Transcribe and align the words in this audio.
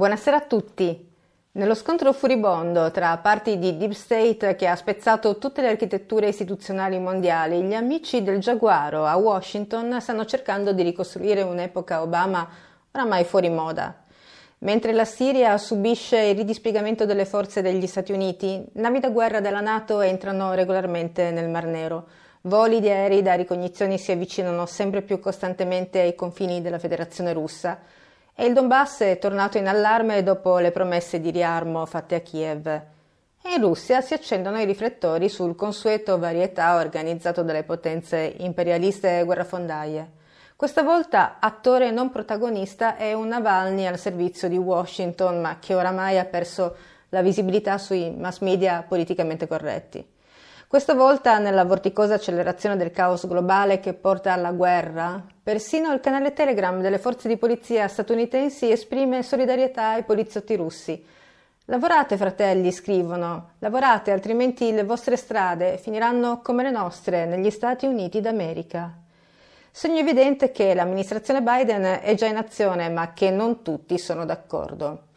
Buonasera 0.00 0.38
a 0.38 0.40
tutti. 0.40 1.12
Nello 1.52 1.74
scontro 1.74 2.14
furibondo 2.14 2.90
tra 2.90 3.18
parti 3.18 3.58
di 3.58 3.76
Deep 3.76 3.92
State 3.92 4.56
che 4.56 4.66
ha 4.66 4.74
spezzato 4.74 5.36
tutte 5.36 5.60
le 5.60 5.68
architetture 5.68 6.28
istituzionali 6.28 6.98
mondiali, 6.98 7.60
gli 7.60 7.74
amici 7.74 8.22
del 8.22 8.38
giaguaro 8.38 9.04
a 9.04 9.14
Washington 9.16 10.00
stanno 10.00 10.24
cercando 10.24 10.72
di 10.72 10.82
ricostruire 10.82 11.42
un'epoca 11.42 12.00
Obama 12.00 12.48
oramai 12.92 13.24
fuori 13.24 13.50
moda. 13.50 13.94
Mentre 14.60 14.94
la 14.94 15.04
Siria 15.04 15.58
subisce 15.58 16.18
il 16.18 16.36
ridispiegamento 16.36 17.04
delle 17.04 17.26
forze 17.26 17.60
degli 17.60 17.86
Stati 17.86 18.12
Uniti, 18.12 18.64
navi 18.76 19.00
da 19.00 19.10
guerra 19.10 19.40
della 19.40 19.60
Nato 19.60 20.00
entrano 20.00 20.54
regolarmente 20.54 21.30
nel 21.30 21.50
Mar 21.50 21.66
Nero. 21.66 22.06
Voli 22.44 22.80
di 22.80 22.88
aerei 22.88 23.20
da 23.20 23.34
ricognizioni 23.34 23.98
si 23.98 24.12
avvicinano 24.12 24.64
sempre 24.64 25.02
più 25.02 25.20
costantemente 25.20 26.00
ai 26.00 26.14
confini 26.14 26.62
della 26.62 26.78
Federazione 26.78 27.34
russa 27.34 27.98
e 28.40 28.46
il 28.46 28.54
Donbass 28.54 29.00
è 29.00 29.18
tornato 29.18 29.58
in 29.58 29.68
allarme 29.68 30.22
dopo 30.22 30.56
le 30.60 30.70
promesse 30.70 31.20
di 31.20 31.30
riarmo 31.30 31.84
fatte 31.84 32.14
a 32.14 32.20
Kiev. 32.20 32.66
E 32.68 33.52
in 33.54 33.60
Russia 33.60 34.00
si 34.00 34.14
accendono 34.14 34.58
i 34.58 34.64
riflettori 34.64 35.28
sul 35.28 35.54
consueto 35.54 36.18
varietà 36.18 36.76
organizzato 36.76 37.42
dalle 37.42 37.64
potenze 37.64 38.34
imperialiste 38.38 39.18
e 39.18 39.24
guerrafondaie. 39.24 40.10
Questa 40.56 40.82
volta 40.82 41.36
attore 41.38 41.90
non 41.90 42.08
protagonista 42.08 42.96
è 42.96 43.12
un 43.12 43.28
Navalny 43.28 43.84
al 43.84 43.98
servizio 43.98 44.48
di 44.48 44.56
Washington, 44.56 45.38
ma 45.42 45.58
che 45.58 45.74
oramai 45.74 46.18
ha 46.18 46.24
perso 46.24 46.76
la 47.10 47.20
visibilità 47.20 47.76
sui 47.76 48.10
mass 48.10 48.38
media 48.38 48.82
politicamente 48.88 49.46
corretti. 49.46 50.09
Questa 50.70 50.94
volta 50.94 51.40
nella 51.40 51.64
vorticosa 51.64 52.14
accelerazione 52.14 52.76
del 52.76 52.92
caos 52.92 53.26
globale 53.26 53.80
che 53.80 53.92
porta 53.92 54.32
alla 54.32 54.52
guerra, 54.52 55.20
persino 55.42 55.92
il 55.92 55.98
canale 55.98 56.32
Telegram 56.32 56.80
delle 56.80 57.00
forze 57.00 57.26
di 57.26 57.36
polizia 57.36 57.88
statunitensi 57.88 58.70
esprime 58.70 59.24
solidarietà 59.24 59.88
ai 59.88 60.04
poliziotti 60.04 60.54
russi. 60.54 61.04
Lavorate, 61.64 62.16
fratelli, 62.16 62.70
scrivono, 62.70 63.54
lavorate, 63.58 64.12
altrimenti 64.12 64.70
le 64.70 64.84
vostre 64.84 65.16
strade 65.16 65.76
finiranno 65.76 66.40
come 66.40 66.62
le 66.62 66.70
nostre 66.70 67.26
negli 67.26 67.50
Stati 67.50 67.86
Uniti 67.86 68.20
d'America. 68.20 68.92
Segno 69.72 69.98
evidente 69.98 70.52
che 70.52 70.72
l'amministrazione 70.72 71.42
Biden 71.42 71.98
è 72.00 72.14
già 72.14 72.26
in 72.26 72.36
azione, 72.36 72.88
ma 72.90 73.12
che 73.12 73.32
non 73.32 73.62
tutti 73.62 73.98
sono 73.98 74.24
d'accordo. 74.24 75.08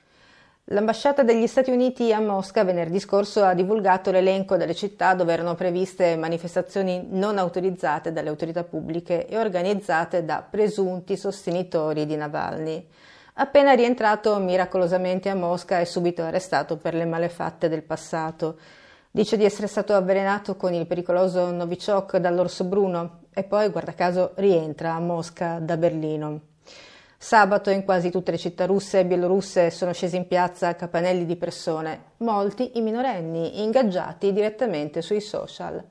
L'ambasciata 0.68 1.24
degli 1.24 1.46
Stati 1.46 1.72
Uniti 1.72 2.14
a 2.14 2.22
Mosca 2.22 2.64
venerdì 2.64 2.98
scorso 2.98 3.44
ha 3.44 3.54
divulgato 3.54 4.12
l'elenco 4.12 4.56
delle 4.56 4.74
città 4.74 5.14
dove 5.14 5.34
erano 5.34 5.56
previste 5.56 6.16
manifestazioni 6.16 7.06
non 7.10 7.38
autorizzate 7.38 8.14
dalle 8.14 8.30
autorità 8.30 8.64
pubbliche 8.64 9.28
e 9.28 9.38
organizzate 9.38 10.24
da 10.24 10.42
presunti 10.42 11.18
sostenitori 11.18 12.06
di 12.06 12.16
Navalny. 12.16 12.88
Appena 13.34 13.74
rientrato 13.74 14.38
miracolosamente 14.40 15.28
a 15.28 15.36
Mosca 15.36 15.80
è 15.80 15.84
subito 15.84 16.22
arrestato 16.24 16.78
per 16.78 16.94
le 16.94 17.06
malefatte 17.06 17.68
del 17.68 17.84
passato. 17.84 18.58
Dice 19.12 19.36
di 19.36 19.44
essere 19.44 19.68
stato 19.68 19.94
avvelenato 19.94 20.56
con 20.56 20.74
il 20.74 20.88
pericoloso 20.88 21.52
Novichok 21.52 22.16
dall'orso 22.18 22.64
bruno 22.64 23.24
e 23.34 23.44
poi, 23.44 23.68
guarda 23.68 23.92
caso, 23.94 24.32
rientra 24.36 24.94
a 24.94 25.00
Mosca 25.02 25.60
da 25.60 25.76
Berlino. 25.76 26.53
Sabato 27.24 27.70
in 27.70 27.86
quasi 27.86 28.12
tutte 28.12 28.32
le 28.32 28.38
città 28.38 28.66
russe 28.66 29.00
e 29.00 29.06
bielorusse 29.06 29.72
sono 29.72 29.94
scesi 29.94 30.18
in 30.18 30.28
piazza 30.28 30.76
capanelli 30.76 31.26
di 31.26 31.38
persone, 31.38 32.02
molti 32.18 32.72
i 32.74 32.82
minorenni, 32.82 33.62
ingaggiati 33.64 34.34
direttamente 34.34 35.02
sui 35.02 35.22
social. 35.22 35.82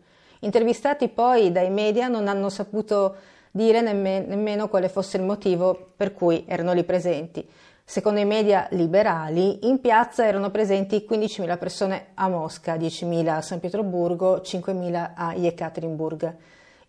Intervistati 0.40 1.08
poi 1.08 1.50
dai 1.50 1.70
media 1.70 2.08
non 2.08 2.28
hanno 2.28 2.50
saputo 2.50 3.16
dire 3.50 3.80
nemme- 3.80 4.26
nemmeno 4.26 4.68
quale 4.68 4.90
fosse 4.90 5.16
il 5.16 5.22
motivo 5.22 5.92
per 5.96 6.12
cui 6.12 6.44
erano 6.46 6.74
lì 6.74 6.84
presenti. 6.84 7.48
Secondo 7.82 8.20
i 8.20 8.26
media 8.26 8.66
liberali, 8.72 9.66
in 9.66 9.80
piazza 9.80 10.26
erano 10.26 10.50
presenti 10.50 11.06
15.000 11.08 11.56
persone 11.56 12.06
a 12.12 12.28
Mosca, 12.28 12.76
10.000 12.76 13.28
a 13.28 13.40
San 13.40 13.58
Pietroburgo, 13.58 14.42
5.000 14.44 15.12
a 15.16 15.32
Yekaterinburg. 15.32 16.36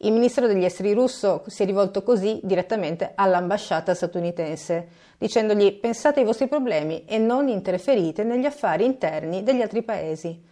Il 0.04 0.12
ministro 0.12 0.48
degli 0.48 0.66
esteri 0.66 0.92
russo 0.92 1.44
si 1.48 1.64
è 1.64 1.66
rivolto 1.66 2.04
così 2.04 2.42
direttamente 2.44 3.14
all'ambasciata 3.16 3.94
statunitense, 3.94 4.88
dicendogli 5.18 5.80
pensate 5.80 6.20
ai 6.20 6.26
vostri 6.26 6.50
problemi 6.50 7.06
e 7.06 7.18
non 7.18 7.48
interferite 7.48 8.26
negli 8.26 8.44
affari 8.44 8.84
interni 8.84 9.44
degli 9.44 9.62
altri 9.62 9.82
paesi. 9.82 10.44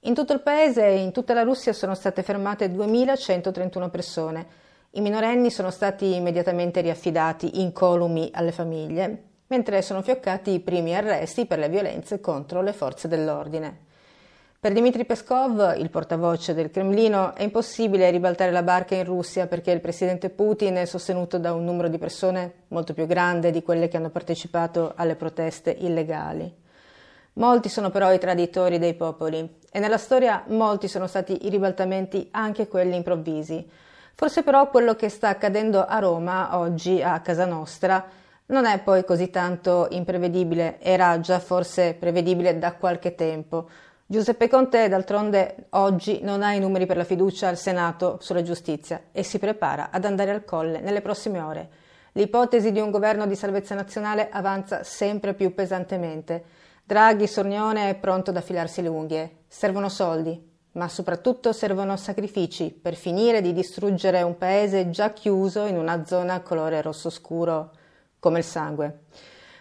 In 0.00 0.14
tutto 0.14 0.32
il 0.32 0.40
paese 0.40 0.86
e 0.86 1.02
in 1.02 1.12
tutta 1.12 1.34
la 1.34 1.42
Russia 1.42 1.74
sono 1.74 1.94
state 1.94 2.22
fermate 2.22 2.70
2131 2.70 3.90
persone. 3.90 4.46
I 4.92 5.02
minorenni 5.02 5.50
sono 5.50 5.70
stati 5.70 6.14
immediatamente 6.14 6.80
riaffidati 6.80 7.60
incolumi 7.60 8.30
alle 8.32 8.52
famiglie, 8.52 9.22
mentre 9.48 9.82
sono 9.82 10.00
fioccati 10.00 10.52
i 10.52 10.60
primi 10.60 10.96
arresti 10.96 11.44
per 11.44 11.58
le 11.58 11.68
violenze 11.68 12.20
contro 12.20 12.62
le 12.62 12.72
forze 12.72 13.06
dell'ordine. 13.06 13.92
Per 14.64 14.72
Dmitry 14.72 15.04
Peskov, 15.04 15.74
il 15.76 15.90
portavoce 15.90 16.54
del 16.54 16.70
Cremlino, 16.70 17.34
è 17.34 17.42
impossibile 17.42 18.08
ribaltare 18.08 18.50
la 18.50 18.62
barca 18.62 18.94
in 18.94 19.04
Russia 19.04 19.46
perché 19.46 19.70
il 19.72 19.82
presidente 19.82 20.30
Putin 20.30 20.76
è 20.76 20.86
sostenuto 20.86 21.38
da 21.38 21.52
un 21.52 21.64
numero 21.64 21.88
di 21.88 21.98
persone 21.98 22.62
molto 22.68 22.94
più 22.94 23.04
grande 23.04 23.50
di 23.50 23.62
quelle 23.62 23.88
che 23.88 23.98
hanno 23.98 24.08
partecipato 24.08 24.94
alle 24.96 25.16
proteste 25.16 25.70
illegali. 25.70 26.50
Molti 27.34 27.68
sono 27.68 27.90
però 27.90 28.10
i 28.10 28.18
traditori 28.18 28.78
dei 28.78 28.94
popoli 28.94 29.46
e 29.70 29.78
nella 29.80 29.98
storia 29.98 30.44
molti 30.46 30.88
sono 30.88 31.08
stati 31.08 31.44
i 31.44 31.50
ribaltamenti, 31.50 32.28
anche 32.30 32.66
quelli 32.66 32.96
improvvisi. 32.96 33.68
Forse 34.14 34.42
però 34.42 34.70
quello 34.70 34.94
che 34.94 35.10
sta 35.10 35.28
accadendo 35.28 35.84
a 35.84 35.98
Roma 35.98 36.56
oggi 36.56 37.02
a 37.02 37.20
casa 37.20 37.44
nostra 37.44 38.02
non 38.46 38.64
è 38.64 38.78
poi 38.78 39.04
così 39.04 39.28
tanto 39.28 39.88
imprevedibile, 39.90 40.80
era 40.80 41.20
già 41.20 41.38
forse 41.38 41.92
prevedibile 41.92 42.58
da 42.58 42.72
qualche 42.72 43.14
tempo 43.14 43.68
Giuseppe 44.06 44.48
Conte, 44.48 44.86
d'altronde, 44.90 45.68
oggi 45.70 46.20
non 46.20 46.42
ha 46.42 46.52
i 46.52 46.60
numeri 46.60 46.84
per 46.84 46.98
la 46.98 47.04
fiducia 47.04 47.48
al 47.48 47.56
Senato 47.56 48.18
sulla 48.20 48.42
giustizia 48.42 49.04
e 49.12 49.22
si 49.22 49.38
prepara 49.38 49.88
ad 49.90 50.04
andare 50.04 50.30
al 50.30 50.44
colle 50.44 50.80
nelle 50.80 51.00
prossime 51.00 51.40
ore. 51.40 51.68
L'ipotesi 52.12 52.70
di 52.70 52.80
un 52.80 52.90
governo 52.90 53.26
di 53.26 53.34
salvezza 53.34 53.74
nazionale 53.74 54.28
avanza 54.30 54.84
sempre 54.84 55.32
più 55.32 55.54
pesantemente. 55.54 56.44
Draghi, 56.84 57.26
Sornione 57.26 57.88
è 57.88 57.94
pronto 57.94 58.28
ad 58.28 58.36
affilarsi 58.36 58.82
le 58.82 58.88
unghie. 58.88 59.36
Servono 59.48 59.88
soldi, 59.88 60.38
ma 60.72 60.86
soprattutto 60.88 61.54
servono 61.54 61.96
sacrifici 61.96 62.70
per 62.70 62.96
finire 62.96 63.40
di 63.40 63.54
distruggere 63.54 64.20
un 64.20 64.36
paese 64.36 64.90
già 64.90 65.14
chiuso 65.14 65.64
in 65.64 65.78
una 65.78 66.04
zona 66.04 66.42
colore 66.42 66.82
rosso 66.82 67.08
scuro 67.08 67.70
come 68.18 68.40
il 68.40 68.44
sangue. 68.44 69.04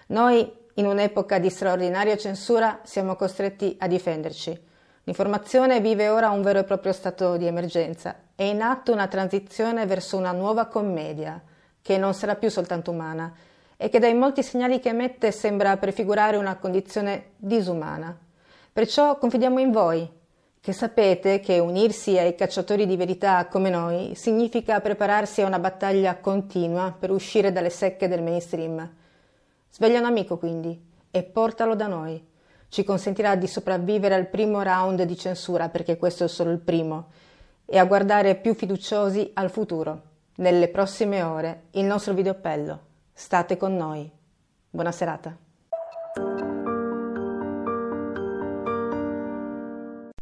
Noi 0.08 0.62
in 0.76 0.86
un'epoca 0.86 1.40
di 1.40 1.50
straordinaria 1.50 2.18
censura 2.18 2.80
siamo 2.84 3.16
costretti 3.16 3.76
a 3.80 3.88
difenderci. 3.88 4.72
L'informazione 5.04 5.82
vive 5.82 6.10
ora 6.10 6.30
un 6.30 6.42
vero 6.42 6.60
e 6.60 6.64
proprio 6.64 6.94
stato 6.94 7.38
di 7.38 7.46
emergenza. 7.46 8.16
È 8.36 8.44
in 8.44 8.62
atto 8.62 8.92
una 8.92 9.08
transizione 9.08 9.86
verso 9.86 10.18
una 10.18 10.32
nuova 10.32 10.68
commedia, 10.68 11.42
che 11.82 11.98
non 11.98 12.14
sarà 12.14 12.36
più 12.36 12.50
soltanto 12.50 12.92
umana 12.92 13.32
e 13.76 13.90
che 13.90 14.00
dai 14.00 14.14
molti 14.14 14.42
segnali 14.42 14.80
che 14.80 14.90
emette 14.90 15.32
sembra 15.32 15.76
prefigurare 15.78 16.38
una 16.38 16.56
condizione 16.56 17.32
disumana. 17.36 18.18
Perciò 18.72 19.18
confidiamo 19.18 19.60
in 19.60 19.72
voi, 19.72 20.10
che 20.62 20.72
sapete 20.72 21.42
che 21.42 21.60
unirsi 21.60 22.18
ai 22.18 22.36
cacciatori 22.36 22.88
di 22.88 22.96
verità 22.96 23.48
come 23.48 23.70
noi 23.70 24.14
significa 24.16 24.80
prepararsi 24.80 25.42
a 25.42 25.46
una 25.46 25.60
battaglia 25.60 26.16
continua 26.16 26.96
per 26.98 27.12
uscire 27.12 27.52
dalle 27.52 27.70
secche 27.70 28.08
del 28.08 28.24
mainstream. 28.24 28.90
Sveglia 29.76 29.98
un 29.98 30.06
amico 30.06 30.38
quindi 30.38 30.80
e 31.10 31.24
portalo 31.24 31.74
da 31.74 31.88
noi. 31.88 32.24
Ci 32.68 32.84
consentirà 32.84 33.36
di 33.36 33.48
sopravvivere 33.48 34.14
al 34.14 34.28
primo 34.28 34.62
round 34.62 35.02
di 35.02 35.18
censura, 35.18 35.70
perché 35.70 35.98
questo 35.98 36.26
è 36.26 36.28
solo 36.28 36.52
il 36.52 36.60
primo, 36.60 37.08
e 37.66 37.80
a 37.80 37.86
guardare 37.86 38.36
più 38.36 38.54
fiduciosi 38.54 39.32
al 39.34 39.50
futuro. 39.50 40.02
Nelle 40.36 40.68
prossime 40.68 41.24
ore 41.24 41.64
il 41.72 41.86
nostro 41.86 42.14
videoappello. 42.14 42.80
State 43.14 43.58
con 43.58 43.76
noi. 43.76 44.08
Buona 44.70 44.92
serata. 44.92 45.36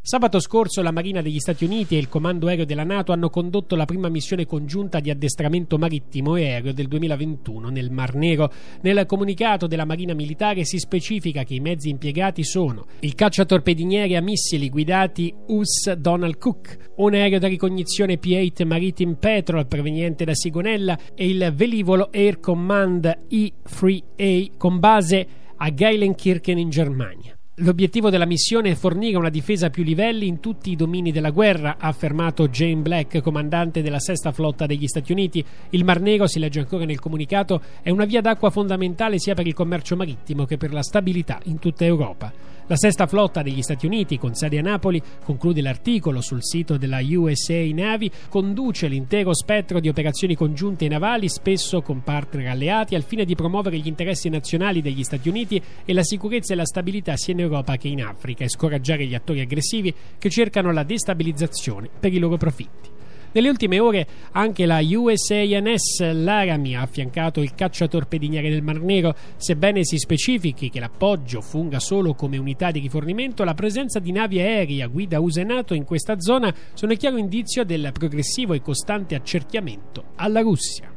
Sabato 0.04 0.40
scorso 0.40 0.82
la 0.82 0.90
Marina 0.90 1.22
degli 1.22 1.38
Stati 1.38 1.64
Uniti 1.64 1.94
e 1.94 1.98
il 2.00 2.08
Comando 2.08 2.48
Aereo 2.48 2.64
della 2.64 2.82
Nato 2.82 3.12
hanno 3.12 3.30
condotto 3.30 3.76
la 3.76 3.84
prima 3.84 4.08
missione 4.08 4.46
congiunta 4.46 4.98
di 4.98 5.10
addestramento 5.10 5.78
marittimo 5.78 6.34
e 6.34 6.50
aereo 6.50 6.72
del 6.72 6.88
2021 6.88 7.68
nel 7.68 7.92
Mar 7.92 8.16
Nero. 8.16 8.52
Nel 8.80 9.06
comunicato 9.06 9.68
della 9.68 9.84
Marina 9.84 10.12
Militare 10.12 10.64
si 10.64 10.78
specifica 10.78 11.44
che 11.44 11.54
i 11.54 11.60
mezzi 11.60 11.88
impiegati 11.88 12.42
sono 12.42 12.86
il 12.98 13.14
cacciatorpediniere 13.14 14.16
a 14.16 14.20
missili 14.20 14.70
guidati 14.70 15.32
US 15.46 15.92
Donald 15.92 16.36
Cook, 16.36 16.94
un 16.96 17.14
aereo 17.14 17.38
da 17.38 17.46
ricognizione 17.46 18.18
P-8 18.18 18.66
Maritime 18.66 19.14
Petrol 19.14 19.68
proveniente 19.68 20.24
da 20.24 20.34
Sigonella 20.34 20.98
e 21.14 21.28
il 21.28 21.52
velivolo 21.54 22.08
Air 22.12 22.40
Command 22.40 23.06
E-3A 23.28 24.56
con 24.56 24.80
base 24.80 25.26
a 25.58 25.72
Geilenkirchen 25.72 26.58
in 26.58 26.70
Germania. 26.70 27.36
L'obiettivo 27.56 28.08
della 28.08 28.24
missione 28.24 28.70
è 28.70 28.74
fornire 28.74 29.18
una 29.18 29.28
difesa 29.28 29.66
a 29.66 29.70
più 29.70 29.82
livelli 29.82 30.26
in 30.26 30.40
tutti 30.40 30.70
i 30.70 30.76
domini 30.76 31.12
della 31.12 31.28
guerra, 31.28 31.76
ha 31.78 31.88
affermato 31.88 32.48
Jane 32.48 32.76
Black, 32.76 33.20
comandante 33.20 33.82
della 33.82 34.00
sesta 34.00 34.32
flotta 34.32 34.64
degli 34.64 34.86
Stati 34.86 35.12
Uniti. 35.12 35.44
Il 35.68 35.84
Mar 35.84 36.00
Nero, 36.00 36.26
si 36.26 36.38
legge 36.38 36.60
ancora 36.60 36.86
nel 36.86 36.98
comunicato, 36.98 37.60
è 37.82 37.90
una 37.90 38.06
via 38.06 38.22
d'acqua 38.22 38.48
fondamentale 38.48 39.18
sia 39.18 39.34
per 39.34 39.46
il 39.46 39.52
commercio 39.52 39.96
marittimo 39.96 40.46
che 40.46 40.56
per 40.56 40.72
la 40.72 40.82
stabilità 40.82 41.40
in 41.44 41.58
tutta 41.58 41.84
Europa. 41.84 42.32
La 42.72 42.78
sesta 42.78 43.06
flotta 43.06 43.42
degli 43.42 43.60
Stati 43.60 43.84
Uniti, 43.84 44.16
con 44.16 44.32
sede 44.32 44.58
a 44.58 44.62
Napoli, 44.62 44.98
conclude 45.26 45.60
l'articolo 45.60 46.22
sul 46.22 46.42
sito 46.42 46.78
della 46.78 47.00
USA 47.02 47.62
Navy, 47.70 48.10
conduce 48.30 48.88
l'intero 48.88 49.34
spettro 49.34 49.78
di 49.78 49.90
operazioni 49.90 50.34
congiunte 50.34 50.88
navali, 50.88 51.28
spesso 51.28 51.82
con 51.82 52.02
partner 52.02 52.48
alleati, 52.48 52.94
al 52.94 53.02
fine 53.02 53.26
di 53.26 53.34
promuovere 53.34 53.76
gli 53.76 53.88
interessi 53.88 54.30
nazionali 54.30 54.80
degli 54.80 55.02
Stati 55.04 55.28
Uniti 55.28 55.62
e 55.84 55.92
la 55.92 56.02
sicurezza 56.02 56.54
e 56.54 56.56
la 56.56 56.64
stabilità 56.64 57.14
sia 57.14 57.34
in 57.34 57.40
Europa 57.40 57.76
che 57.76 57.88
in 57.88 58.02
Africa 58.02 58.44
e 58.44 58.48
scoraggiare 58.48 59.04
gli 59.04 59.14
attori 59.14 59.42
aggressivi 59.42 59.94
che 60.16 60.30
cercano 60.30 60.72
la 60.72 60.82
destabilizzazione 60.82 61.90
per 62.00 62.14
i 62.14 62.18
loro 62.18 62.38
profitti. 62.38 62.91
Nelle 63.34 63.48
ultime 63.48 63.80
ore 63.80 64.06
anche 64.32 64.66
la 64.66 64.80
USANS 64.82 66.12
Laramie 66.12 66.76
ha 66.76 66.82
affiancato 66.82 67.40
il 67.40 67.54
cacciatorpediniere 67.54 68.50
del 68.50 68.62
Mar 68.62 68.80
Nero. 68.80 69.14
Sebbene 69.36 69.84
si 69.84 69.96
specifichi 69.96 70.68
che 70.68 70.80
l'appoggio 70.80 71.40
funga 71.40 71.80
solo 71.80 72.12
come 72.12 72.36
unità 72.36 72.70
di 72.70 72.80
rifornimento, 72.80 73.42
la 73.44 73.54
presenza 73.54 73.98
di 74.00 74.12
navi 74.12 74.38
aeree 74.38 74.82
a 74.82 74.86
guida 74.86 75.18
USA 75.20 75.44
NATO 75.44 75.72
in 75.72 75.84
questa 75.84 76.20
zona 76.20 76.54
sono 76.74 76.94
chiaro 76.94 77.16
indizio 77.16 77.64
del 77.64 77.90
progressivo 77.92 78.52
e 78.52 78.60
costante 78.60 79.14
accerchiamento 79.14 80.12
alla 80.16 80.40
Russia. 80.40 80.91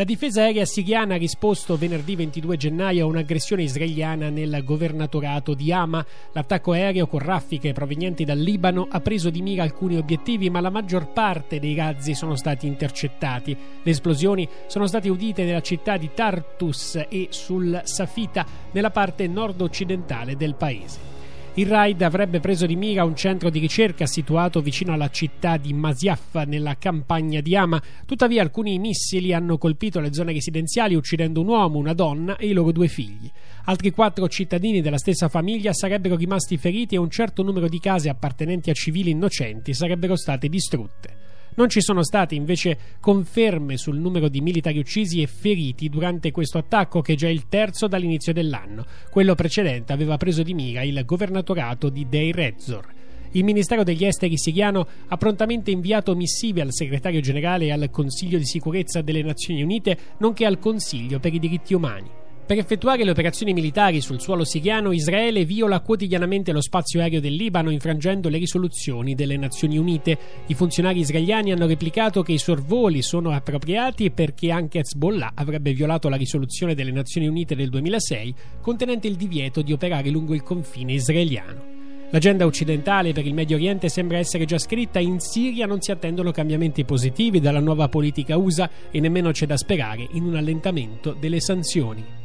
La 0.00 0.06
difesa 0.06 0.44
aerea 0.44 0.64
siriana 0.64 1.16
ha 1.16 1.18
risposto 1.18 1.76
venerdì 1.76 2.16
22 2.16 2.56
gennaio 2.56 3.04
a 3.04 3.06
un'aggressione 3.06 3.64
israeliana 3.64 4.30
nel 4.30 4.62
governatorato 4.64 5.52
di 5.52 5.70
Hama. 5.74 6.02
L'attacco 6.32 6.72
aereo 6.72 7.06
con 7.06 7.18
raffiche 7.18 7.74
provenienti 7.74 8.24
dal 8.24 8.38
Libano 8.38 8.88
ha 8.90 8.98
preso 9.02 9.28
di 9.28 9.42
mira 9.42 9.62
alcuni 9.62 9.98
obiettivi, 9.98 10.48
ma 10.48 10.62
la 10.62 10.70
maggior 10.70 11.12
parte 11.12 11.58
dei 11.58 11.74
razzi 11.74 12.14
sono 12.14 12.34
stati 12.34 12.66
intercettati. 12.66 13.54
Le 13.82 13.90
esplosioni 13.90 14.48
sono 14.68 14.86
state 14.86 15.10
udite 15.10 15.44
nella 15.44 15.60
città 15.60 15.98
di 15.98 16.08
Tartus 16.14 17.04
e 17.06 17.26
sul 17.28 17.82
Safita, 17.84 18.46
nella 18.70 18.90
parte 18.90 19.26
nord-occidentale 19.26 20.34
del 20.34 20.54
paese. 20.54 21.09
Il 21.60 21.66
raid 21.66 22.00
avrebbe 22.00 22.40
preso 22.40 22.64
di 22.64 22.74
mira 22.74 23.04
un 23.04 23.14
centro 23.14 23.50
di 23.50 23.58
ricerca 23.58 24.06
situato 24.06 24.62
vicino 24.62 24.94
alla 24.94 25.10
città 25.10 25.58
di 25.58 25.74
Masyaf 25.74 26.44
nella 26.44 26.78
campagna 26.78 27.42
di 27.42 27.54
Hama. 27.54 27.78
Tuttavia 28.06 28.40
alcuni 28.40 28.78
missili 28.78 29.34
hanno 29.34 29.58
colpito 29.58 30.00
le 30.00 30.14
zone 30.14 30.32
residenziali 30.32 30.94
uccidendo 30.94 31.42
un 31.42 31.48
uomo, 31.48 31.76
una 31.76 31.92
donna 31.92 32.38
e 32.38 32.46
i 32.46 32.52
loro 32.54 32.72
due 32.72 32.88
figli. 32.88 33.30
Altri 33.66 33.90
quattro 33.90 34.26
cittadini 34.26 34.80
della 34.80 34.96
stessa 34.96 35.28
famiglia 35.28 35.74
sarebbero 35.74 36.16
rimasti 36.16 36.56
feriti 36.56 36.94
e 36.94 36.98
un 36.98 37.10
certo 37.10 37.42
numero 37.42 37.68
di 37.68 37.78
case 37.78 38.08
appartenenti 38.08 38.70
a 38.70 38.74
civili 38.74 39.10
innocenti 39.10 39.74
sarebbero 39.74 40.16
state 40.16 40.48
distrutte. 40.48 41.29
Non 41.60 41.68
ci 41.68 41.82
sono 41.82 42.02
state 42.02 42.34
invece 42.34 42.78
conferme 43.00 43.76
sul 43.76 43.98
numero 43.98 44.30
di 44.30 44.40
militari 44.40 44.78
uccisi 44.78 45.20
e 45.20 45.26
feriti 45.26 45.90
durante 45.90 46.30
questo 46.30 46.56
attacco, 46.56 47.02
che 47.02 47.12
è 47.12 47.16
già 47.16 47.28
il 47.28 47.48
terzo 47.48 47.86
dall'inizio 47.86 48.32
dell'anno. 48.32 48.86
Quello 49.10 49.34
precedente 49.34 49.92
aveva 49.92 50.16
preso 50.16 50.42
di 50.42 50.54
mira 50.54 50.82
il 50.82 51.02
governatorato 51.04 51.90
di 51.90 52.08
Deir 52.08 52.38
Ezzor. 52.38 52.86
Il 53.32 53.44
Ministero 53.44 53.82
degli 53.82 54.06
Esteri 54.06 54.38
siriano 54.38 54.86
ha 55.08 55.16
prontamente 55.18 55.70
inviato 55.70 56.16
missive 56.16 56.62
al 56.62 56.72
segretario 56.72 57.20
generale 57.20 57.66
e 57.66 57.72
al 57.72 57.90
Consiglio 57.90 58.38
di 58.38 58.46
sicurezza 58.46 59.02
delle 59.02 59.22
Nazioni 59.22 59.62
Unite, 59.62 59.98
nonché 60.20 60.46
al 60.46 60.58
Consiglio 60.58 61.20
per 61.20 61.34
i 61.34 61.38
diritti 61.38 61.74
umani. 61.74 62.19
Per 62.50 62.58
effettuare 62.58 63.04
le 63.04 63.12
operazioni 63.12 63.52
militari 63.52 64.00
sul 64.00 64.20
suolo 64.20 64.42
siriano, 64.42 64.90
Israele 64.90 65.44
viola 65.44 65.78
quotidianamente 65.78 66.50
lo 66.50 66.60
spazio 66.60 67.00
aereo 67.00 67.20
del 67.20 67.36
Libano, 67.36 67.70
infrangendo 67.70 68.28
le 68.28 68.38
risoluzioni 68.38 69.14
delle 69.14 69.36
Nazioni 69.36 69.78
Unite. 69.78 70.18
I 70.46 70.54
funzionari 70.54 70.98
israeliani 70.98 71.52
hanno 71.52 71.68
replicato 71.68 72.22
che 72.22 72.32
i 72.32 72.38
sorvoli 72.38 73.02
sono 73.02 73.30
appropriati 73.30 74.10
perché 74.10 74.50
anche 74.50 74.80
Hezbollah 74.80 75.30
avrebbe 75.36 75.72
violato 75.72 76.08
la 76.08 76.16
risoluzione 76.16 76.74
delle 76.74 76.90
Nazioni 76.90 77.28
Unite 77.28 77.54
del 77.54 77.68
2006 77.68 78.34
contenente 78.60 79.06
il 79.06 79.14
divieto 79.14 79.62
di 79.62 79.72
operare 79.72 80.10
lungo 80.10 80.34
il 80.34 80.42
confine 80.42 80.94
israeliano. 80.94 81.78
L'agenda 82.10 82.46
occidentale 82.46 83.12
per 83.12 83.24
il 83.24 83.32
Medio 83.32 83.54
Oriente 83.54 83.88
sembra 83.88 84.18
essere 84.18 84.44
già 84.44 84.58
scritta, 84.58 84.98
in 84.98 85.20
Siria 85.20 85.66
non 85.66 85.80
si 85.80 85.92
attendono 85.92 86.32
cambiamenti 86.32 86.84
positivi 86.84 87.38
dalla 87.38 87.60
nuova 87.60 87.88
politica 87.88 88.36
USA 88.36 88.68
e 88.90 88.98
nemmeno 88.98 89.30
c'è 89.30 89.46
da 89.46 89.56
sperare 89.56 90.08
in 90.14 90.24
un 90.24 90.34
allentamento 90.34 91.12
delle 91.12 91.38
sanzioni. 91.38 92.19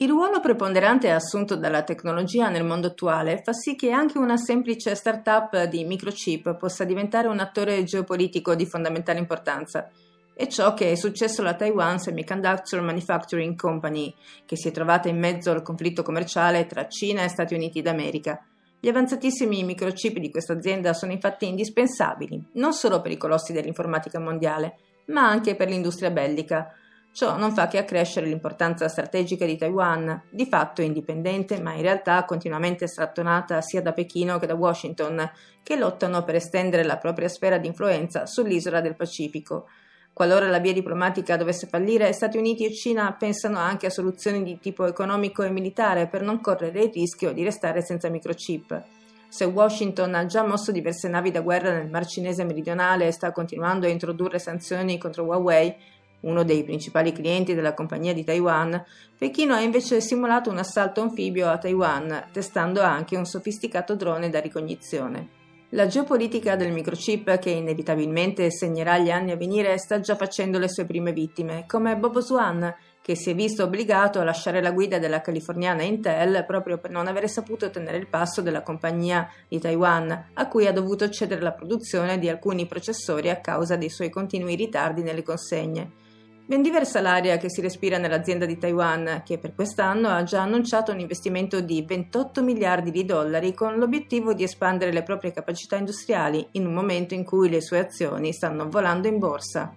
Il 0.00 0.10
ruolo 0.10 0.38
preponderante 0.38 1.10
assunto 1.10 1.56
dalla 1.56 1.82
tecnologia 1.82 2.48
nel 2.50 2.62
mondo 2.64 2.86
attuale 2.86 3.42
fa 3.42 3.52
sì 3.52 3.74
che 3.74 3.90
anche 3.90 4.16
una 4.16 4.36
semplice 4.36 4.94
startup 4.94 5.64
di 5.64 5.82
microchip 5.82 6.54
possa 6.54 6.84
diventare 6.84 7.26
un 7.26 7.40
attore 7.40 7.82
geopolitico 7.82 8.54
di 8.54 8.64
fondamentale 8.64 9.18
importanza. 9.18 9.90
È 10.32 10.46
ciò 10.46 10.72
che 10.72 10.92
è 10.92 10.94
successo 10.94 11.40
alla 11.40 11.56
Taiwan 11.56 11.98
Semiconductor 11.98 12.80
Manufacturing 12.80 13.56
Company, 13.56 14.14
che 14.46 14.56
si 14.56 14.68
è 14.68 14.70
trovata 14.70 15.08
in 15.08 15.18
mezzo 15.18 15.50
al 15.50 15.62
conflitto 15.62 16.04
commerciale 16.04 16.66
tra 16.66 16.86
Cina 16.86 17.24
e 17.24 17.28
Stati 17.28 17.54
Uniti 17.54 17.82
d'America. 17.82 18.40
Gli 18.78 18.88
avanzatissimi 18.88 19.64
microchip 19.64 20.18
di 20.18 20.30
questa 20.30 20.52
azienda 20.52 20.92
sono 20.92 21.10
infatti 21.10 21.48
indispensabili, 21.48 22.50
non 22.52 22.72
solo 22.72 23.00
per 23.00 23.10
i 23.10 23.16
colossi 23.16 23.52
dell'informatica 23.52 24.20
mondiale, 24.20 24.76
ma 25.06 25.28
anche 25.28 25.56
per 25.56 25.68
l'industria 25.68 26.12
bellica 26.12 26.72
Ciò 27.18 27.36
non 27.36 27.52
fa 27.52 27.66
che 27.66 27.78
accrescere 27.78 28.26
l'importanza 28.26 28.86
strategica 28.86 29.44
di 29.44 29.56
Taiwan, 29.56 30.22
di 30.30 30.46
fatto 30.46 30.82
indipendente, 30.82 31.60
ma 31.60 31.74
in 31.74 31.82
realtà 31.82 32.24
continuamente 32.24 32.86
strattonata 32.86 33.60
sia 33.60 33.82
da 33.82 33.92
Pechino 33.92 34.38
che 34.38 34.46
da 34.46 34.54
Washington, 34.54 35.28
che 35.64 35.74
lottano 35.74 36.22
per 36.22 36.36
estendere 36.36 36.84
la 36.84 36.96
propria 36.96 37.26
sfera 37.26 37.58
di 37.58 37.66
influenza 37.66 38.24
sull'isola 38.24 38.80
del 38.80 38.94
Pacifico. 38.94 39.66
Qualora 40.12 40.46
la 40.46 40.60
via 40.60 40.72
diplomatica 40.72 41.36
dovesse 41.36 41.66
fallire, 41.66 42.12
Stati 42.12 42.38
Uniti 42.38 42.64
e 42.64 42.72
Cina 42.72 43.12
pensano 43.18 43.58
anche 43.58 43.86
a 43.86 43.90
soluzioni 43.90 44.44
di 44.44 44.60
tipo 44.60 44.86
economico 44.86 45.42
e 45.42 45.50
militare 45.50 46.06
per 46.06 46.22
non 46.22 46.40
correre 46.40 46.84
il 46.84 46.92
rischio 46.92 47.32
di 47.32 47.42
restare 47.42 47.82
senza 47.82 48.08
microchip. 48.08 48.80
Se 49.28 49.44
Washington 49.44 50.14
ha 50.14 50.24
già 50.24 50.46
mosso 50.46 50.70
diverse 50.70 51.08
navi 51.08 51.32
da 51.32 51.40
guerra 51.40 51.72
nel 51.72 51.90
Mar 51.90 52.06
Cinese 52.06 52.44
meridionale 52.44 53.08
e 53.08 53.12
sta 53.12 53.32
continuando 53.32 53.86
a 53.86 53.90
introdurre 53.90 54.38
sanzioni 54.38 54.96
contro 54.98 55.24
Huawei, 55.24 55.74
uno 56.20 56.42
dei 56.44 56.64
principali 56.64 57.12
clienti 57.12 57.54
della 57.54 57.74
compagnia 57.74 58.12
di 58.12 58.24
Taiwan, 58.24 58.84
Pechino 59.16 59.54
ha 59.54 59.60
invece 59.60 60.00
simulato 60.00 60.50
un 60.50 60.58
assalto 60.58 61.00
anfibio 61.00 61.48
a 61.48 61.58
Taiwan, 61.58 62.28
testando 62.32 62.82
anche 62.82 63.16
un 63.16 63.24
sofisticato 63.24 63.94
drone 63.94 64.30
da 64.30 64.40
ricognizione. 64.40 65.36
La 65.72 65.86
geopolitica 65.86 66.56
del 66.56 66.72
microchip, 66.72 67.38
che 67.38 67.50
inevitabilmente 67.50 68.50
segnerà 68.50 68.96
gli 68.96 69.10
anni 69.10 69.32
a 69.32 69.36
venire, 69.36 69.76
sta 69.76 70.00
già 70.00 70.16
facendo 70.16 70.58
le 70.58 70.68
sue 70.68 70.86
prime 70.86 71.12
vittime, 71.12 71.64
come 71.66 71.94
Bobo 71.94 72.22
Swan, 72.22 72.74
che 73.02 73.14
si 73.14 73.30
è 73.30 73.34
visto 73.34 73.64
obbligato 73.64 74.18
a 74.18 74.24
lasciare 74.24 74.62
la 74.62 74.70
guida 74.70 74.98
della 74.98 75.20
californiana 75.20 75.82
Intel 75.82 76.44
proprio 76.46 76.78
per 76.78 76.90
non 76.90 77.06
aver 77.06 77.28
saputo 77.28 77.68
tenere 77.68 77.98
il 77.98 78.06
passo 78.06 78.40
della 78.40 78.62
compagnia 78.62 79.30
di 79.46 79.58
Taiwan, 79.58 80.30
a 80.32 80.48
cui 80.48 80.66
ha 80.66 80.72
dovuto 80.72 81.10
cedere 81.10 81.42
la 81.42 81.52
produzione 81.52 82.18
di 82.18 82.30
alcuni 82.30 82.66
processori 82.66 83.28
a 83.28 83.40
causa 83.40 83.76
dei 83.76 83.90
suoi 83.90 84.08
continui 84.08 84.54
ritardi 84.54 85.02
nelle 85.02 85.22
consegne. 85.22 86.06
Ben 86.48 86.62
diversa 86.62 87.02
l'aria 87.02 87.36
che 87.36 87.50
si 87.50 87.60
respira 87.60 87.98
nell'azienda 87.98 88.46
di 88.46 88.56
Taiwan, 88.56 89.20
che 89.22 89.36
per 89.36 89.54
quest'anno 89.54 90.08
ha 90.08 90.22
già 90.22 90.40
annunciato 90.40 90.92
un 90.92 90.98
investimento 90.98 91.60
di 91.60 91.84
28 91.86 92.42
miliardi 92.42 92.90
di 92.90 93.04
dollari 93.04 93.52
con 93.52 93.76
l'obiettivo 93.76 94.32
di 94.32 94.44
espandere 94.44 94.90
le 94.90 95.02
proprie 95.02 95.30
capacità 95.30 95.76
industriali 95.76 96.48
in 96.52 96.64
un 96.64 96.72
momento 96.72 97.12
in 97.12 97.22
cui 97.22 97.50
le 97.50 97.60
sue 97.60 97.80
azioni 97.80 98.32
stanno 98.32 98.66
volando 98.70 99.08
in 99.08 99.18
borsa. 99.18 99.74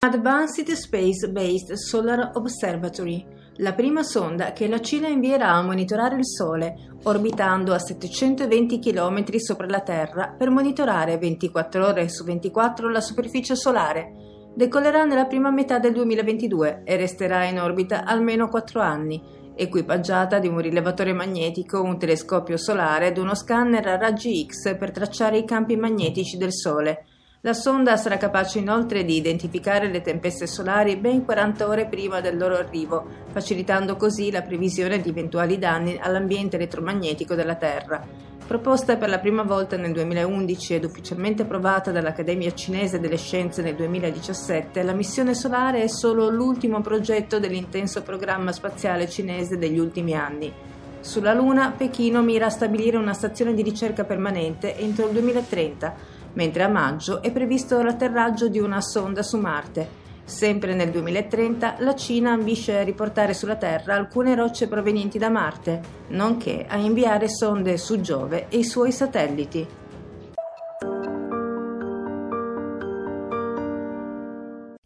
Advanced 0.00 0.72
Space 0.72 1.30
Based 1.30 1.72
Solar 1.74 2.32
Observatory 2.34 3.24
la 3.62 3.74
prima 3.74 4.02
sonda 4.02 4.52
che 4.52 4.66
la 4.66 4.80
Cina 4.80 5.06
invierà 5.06 5.52
a 5.52 5.62
monitorare 5.62 6.16
il 6.16 6.26
Sole, 6.26 6.74
orbitando 7.04 7.72
a 7.72 7.78
720 7.78 8.80
km 8.80 9.36
sopra 9.36 9.68
la 9.68 9.80
Terra 9.80 10.34
per 10.36 10.50
monitorare 10.50 11.16
24 11.16 11.86
ore 11.86 12.08
su 12.08 12.24
24 12.24 12.90
la 12.90 13.00
superficie 13.00 13.54
solare. 13.54 14.50
Decollerà 14.52 15.04
nella 15.04 15.26
prima 15.26 15.52
metà 15.52 15.78
del 15.78 15.92
2022 15.92 16.82
e 16.84 16.96
resterà 16.96 17.44
in 17.44 17.60
orbita 17.60 18.04
almeno 18.04 18.48
4 18.48 18.80
anni, 18.80 19.22
equipaggiata 19.54 20.40
di 20.40 20.48
un 20.48 20.58
rilevatore 20.58 21.12
magnetico, 21.12 21.80
un 21.82 21.98
telescopio 21.98 22.56
solare 22.56 23.08
ed 23.08 23.18
uno 23.18 23.36
scanner 23.36 23.86
a 23.86 23.96
raggi 23.96 24.44
X 24.44 24.76
per 24.76 24.90
tracciare 24.90 25.38
i 25.38 25.44
campi 25.44 25.76
magnetici 25.76 26.36
del 26.36 26.52
Sole. 26.52 27.04
La 27.44 27.54
sonda 27.54 27.96
sarà 27.96 28.18
capace 28.18 28.60
inoltre 28.60 29.04
di 29.04 29.16
identificare 29.16 29.90
le 29.90 30.00
tempeste 30.00 30.46
solari 30.46 30.94
ben 30.94 31.24
40 31.24 31.66
ore 31.66 31.86
prima 31.88 32.20
del 32.20 32.38
loro 32.38 32.54
arrivo, 32.54 33.04
facilitando 33.32 33.96
così 33.96 34.30
la 34.30 34.42
previsione 34.42 35.00
di 35.00 35.08
eventuali 35.08 35.58
danni 35.58 35.98
all'ambiente 36.00 36.54
elettromagnetico 36.54 37.34
della 37.34 37.56
Terra. 37.56 38.00
Proposta 38.46 38.96
per 38.96 39.08
la 39.08 39.18
prima 39.18 39.42
volta 39.42 39.76
nel 39.76 39.90
2011 39.90 40.74
ed 40.74 40.84
ufficialmente 40.84 41.42
approvata 41.42 41.90
dall'Accademia 41.90 42.54
Cinese 42.54 43.00
delle 43.00 43.16
Scienze 43.16 43.60
nel 43.60 43.74
2017, 43.74 44.80
la 44.84 44.92
missione 44.92 45.34
solare 45.34 45.82
è 45.82 45.88
solo 45.88 46.28
l'ultimo 46.28 46.80
progetto 46.80 47.40
dell'intenso 47.40 48.02
programma 48.02 48.52
spaziale 48.52 49.08
cinese 49.08 49.58
degli 49.58 49.80
ultimi 49.80 50.14
anni. 50.14 50.52
Sulla 51.00 51.34
Luna, 51.34 51.74
Pechino 51.76 52.22
mira 52.22 52.46
a 52.46 52.50
stabilire 52.50 52.96
una 52.96 53.12
stazione 53.12 53.54
di 53.54 53.62
ricerca 53.62 54.04
permanente 54.04 54.76
entro 54.78 55.06
il 55.06 55.12
2030, 55.14 56.20
mentre 56.34 56.62
a 56.62 56.68
maggio 56.68 57.22
è 57.22 57.30
previsto 57.30 57.82
l'atterraggio 57.82 58.48
di 58.48 58.58
una 58.58 58.80
sonda 58.80 59.22
su 59.22 59.36
Marte 59.38 60.00
Sempre 60.24 60.74
nel 60.74 60.90
2030 60.90 61.76
la 61.80 61.94
Cina 61.94 62.30
ambisce 62.30 62.78
a 62.78 62.84
riportare 62.84 63.34
sulla 63.34 63.56
Terra 63.56 63.96
alcune 63.96 64.34
rocce 64.34 64.68
provenienti 64.68 65.18
da 65.18 65.28
Marte, 65.28 65.80
nonché 66.08 66.64
a 66.68 66.76
inviare 66.76 67.28
sonde 67.28 67.76
su 67.76 68.00
Giove 68.00 68.46
e 68.48 68.58
i 68.58 68.64
suoi 68.64 68.92
satelliti. 68.92 69.66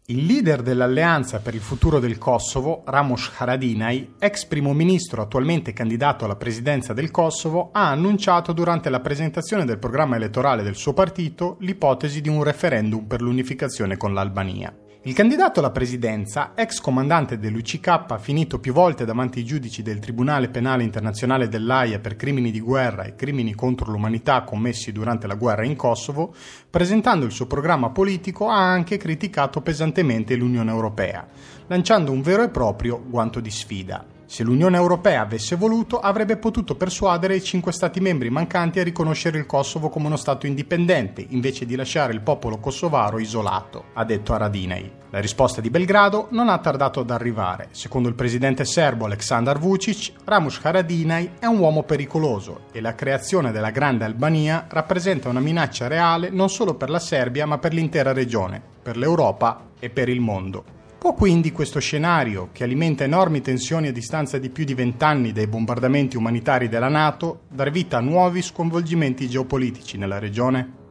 Il 0.09 0.25
leader 0.25 0.61
dell'Alleanza 0.61 1.39
per 1.39 1.53
il 1.53 1.59
futuro 1.59 1.99
del 1.99 2.17
Kosovo, 2.17 2.83
Ramos 2.85 3.29
Haradinaj, 3.35 4.11
ex 4.19 4.45
primo 4.45 4.71
ministro 4.71 5.21
attualmente 5.21 5.73
candidato 5.73 6.23
alla 6.23 6.37
presidenza 6.37 6.93
del 6.93 7.11
Kosovo, 7.11 7.71
ha 7.73 7.89
annunciato 7.89 8.53
durante 8.53 8.89
la 8.89 9.01
presentazione 9.01 9.65
del 9.65 9.79
programma 9.79 10.15
elettorale 10.15 10.63
del 10.63 10.77
suo 10.77 10.93
partito 10.93 11.57
l'ipotesi 11.59 12.21
di 12.21 12.29
un 12.29 12.41
referendum 12.41 13.03
per 13.03 13.21
l'unificazione 13.21 13.97
con 13.97 14.13
l'Albania. 14.13 14.73
Il 15.07 15.13
candidato 15.13 15.61
alla 15.61 15.71
presidenza, 15.71 16.51
ex 16.53 16.81
comandante 16.81 17.39
dell'UCK, 17.39 18.19
finito 18.19 18.59
più 18.59 18.73
volte 18.73 19.05
davanti 19.05 19.39
ai 19.39 19.45
giudici 19.45 19.81
del 19.81 19.99
Tribunale 19.99 20.49
Penale 20.49 20.83
Internazionale 20.83 21.47
dell'AIA 21.47 21.99
per 21.99 22.17
crimini 22.17 22.51
di 22.51 22.59
guerra 22.59 23.05
e 23.05 23.15
crimini 23.15 23.55
contro 23.55 23.89
l'umanità 23.89 24.43
commessi 24.43 24.91
durante 24.91 25.25
la 25.25 25.35
guerra 25.35 25.63
in 25.63 25.77
Kosovo, 25.77 26.35
presentando 26.69 27.25
il 27.25 27.31
suo 27.31 27.47
programma 27.47 27.89
politico 27.91 28.49
ha 28.49 28.59
anche 28.59 28.97
criticato 28.97 29.61
pesantemente 29.61 30.35
l'Unione 30.35 30.71
Europea, 30.71 31.25
lanciando 31.67 32.11
un 32.11 32.21
vero 32.21 32.43
e 32.43 32.49
proprio 32.49 33.01
guanto 33.07 33.39
di 33.39 33.49
sfida. 33.49 34.16
Se 34.29 34.43
l'Unione 34.43 34.75
Europea 34.75 35.21
avesse 35.21 35.55
voluto, 35.55 36.01
avrebbe 36.01 36.35
potuto 36.35 36.75
persuadere 36.75 37.37
i 37.37 37.41
cinque 37.41 37.71
Stati 37.71 38.01
membri 38.01 38.29
mancanti 38.29 38.77
a 38.77 38.83
riconoscere 38.83 39.37
il 39.37 39.45
Kosovo 39.45 39.87
come 39.87 40.07
uno 40.07 40.17
Stato 40.17 40.45
indipendente, 40.45 41.25
invece 41.29 41.65
di 41.65 41.77
lasciare 41.77 42.11
il 42.11 42.19
popolo 42.19 42.57
kosovaro 42.57 43.19
isolato, 43.19 43.85
ha 43.93 44.03
detto 44.03 44.33
Aradinei. 44.33 44.91
La 45.11 45.21
risposta 45.21 45.61
di 45.61 45.69
Belgrado 45.69 46.27
non 46.31 46.49
ha 46.49 46.57
tardato 46.57 46.99
ad 46.99 47.09
arrivare. 47.09 47.69
Secondo 47.71 48.09
il 48.09 48.15
presidente 48.15 48.65
serbo 48.65 49.05
Aleksandar 49.05 49.59
Vucic, 49.59 50.11
Ramush 50.25 50.59
Haradinaj 50.61 51.29
è 51.39 51.45
un 51.45 51.59
uomo 51.59 51.83
pericoloso 51.83 52.63
e 52.73 52.81
la 52.81 52.95
creazione 52.95 53.53
della 53.53 53.71
Grande 53.71 54.03
Albania 54.03 54.65
rappresenta 54.67 55.29
una 55.29 55.39
minaccia 55.39 55.87
reale 55.87 56.29
non 56.29 56.49
solo 56.49 56.73
per 56.73 56.89
la 56.89 56.99
Serbia 56.99 57.45
ma 57.45 57.59
per 57.59 57.71
l'intera 57.73 58.11
regione, 58.11 58.61
per 58.81 58.97
l'Europa 58.97 59.67
e 59.79 59.89
per 59.89 60.09
il 60.09 60.19
mondo. 60.19 60.76
Può 60.99 61.13
quindi 61.13 61.51
questo 61.51 61.79
scenario, 61.79 62.49
che 62.51 62.63
alimenta 62.63 63.03
enormi 63.03 63.41
tensioni 63.41 63.87
a 63.87 63.91
distanza 63.91 64.39
di 64.39 64.49
più 64.49 64.65
di 64.65 64.73
vent'anni 64.73 65.31
dai 65.31 65.45
bombardamenti 65.45 66.17
umanitari 66.17 66.67
della 66.69 66.89
Nato, 66.89 67.41
dar 67.49 67.69
vita 67.69 67.97
a 67.97 68.01
nuovi 68.01 68.41
sconvolgimenti 68.41 69.29
geopolitici 69.29 69.95
nella 69.97 70.17
regione? 70.17 70.85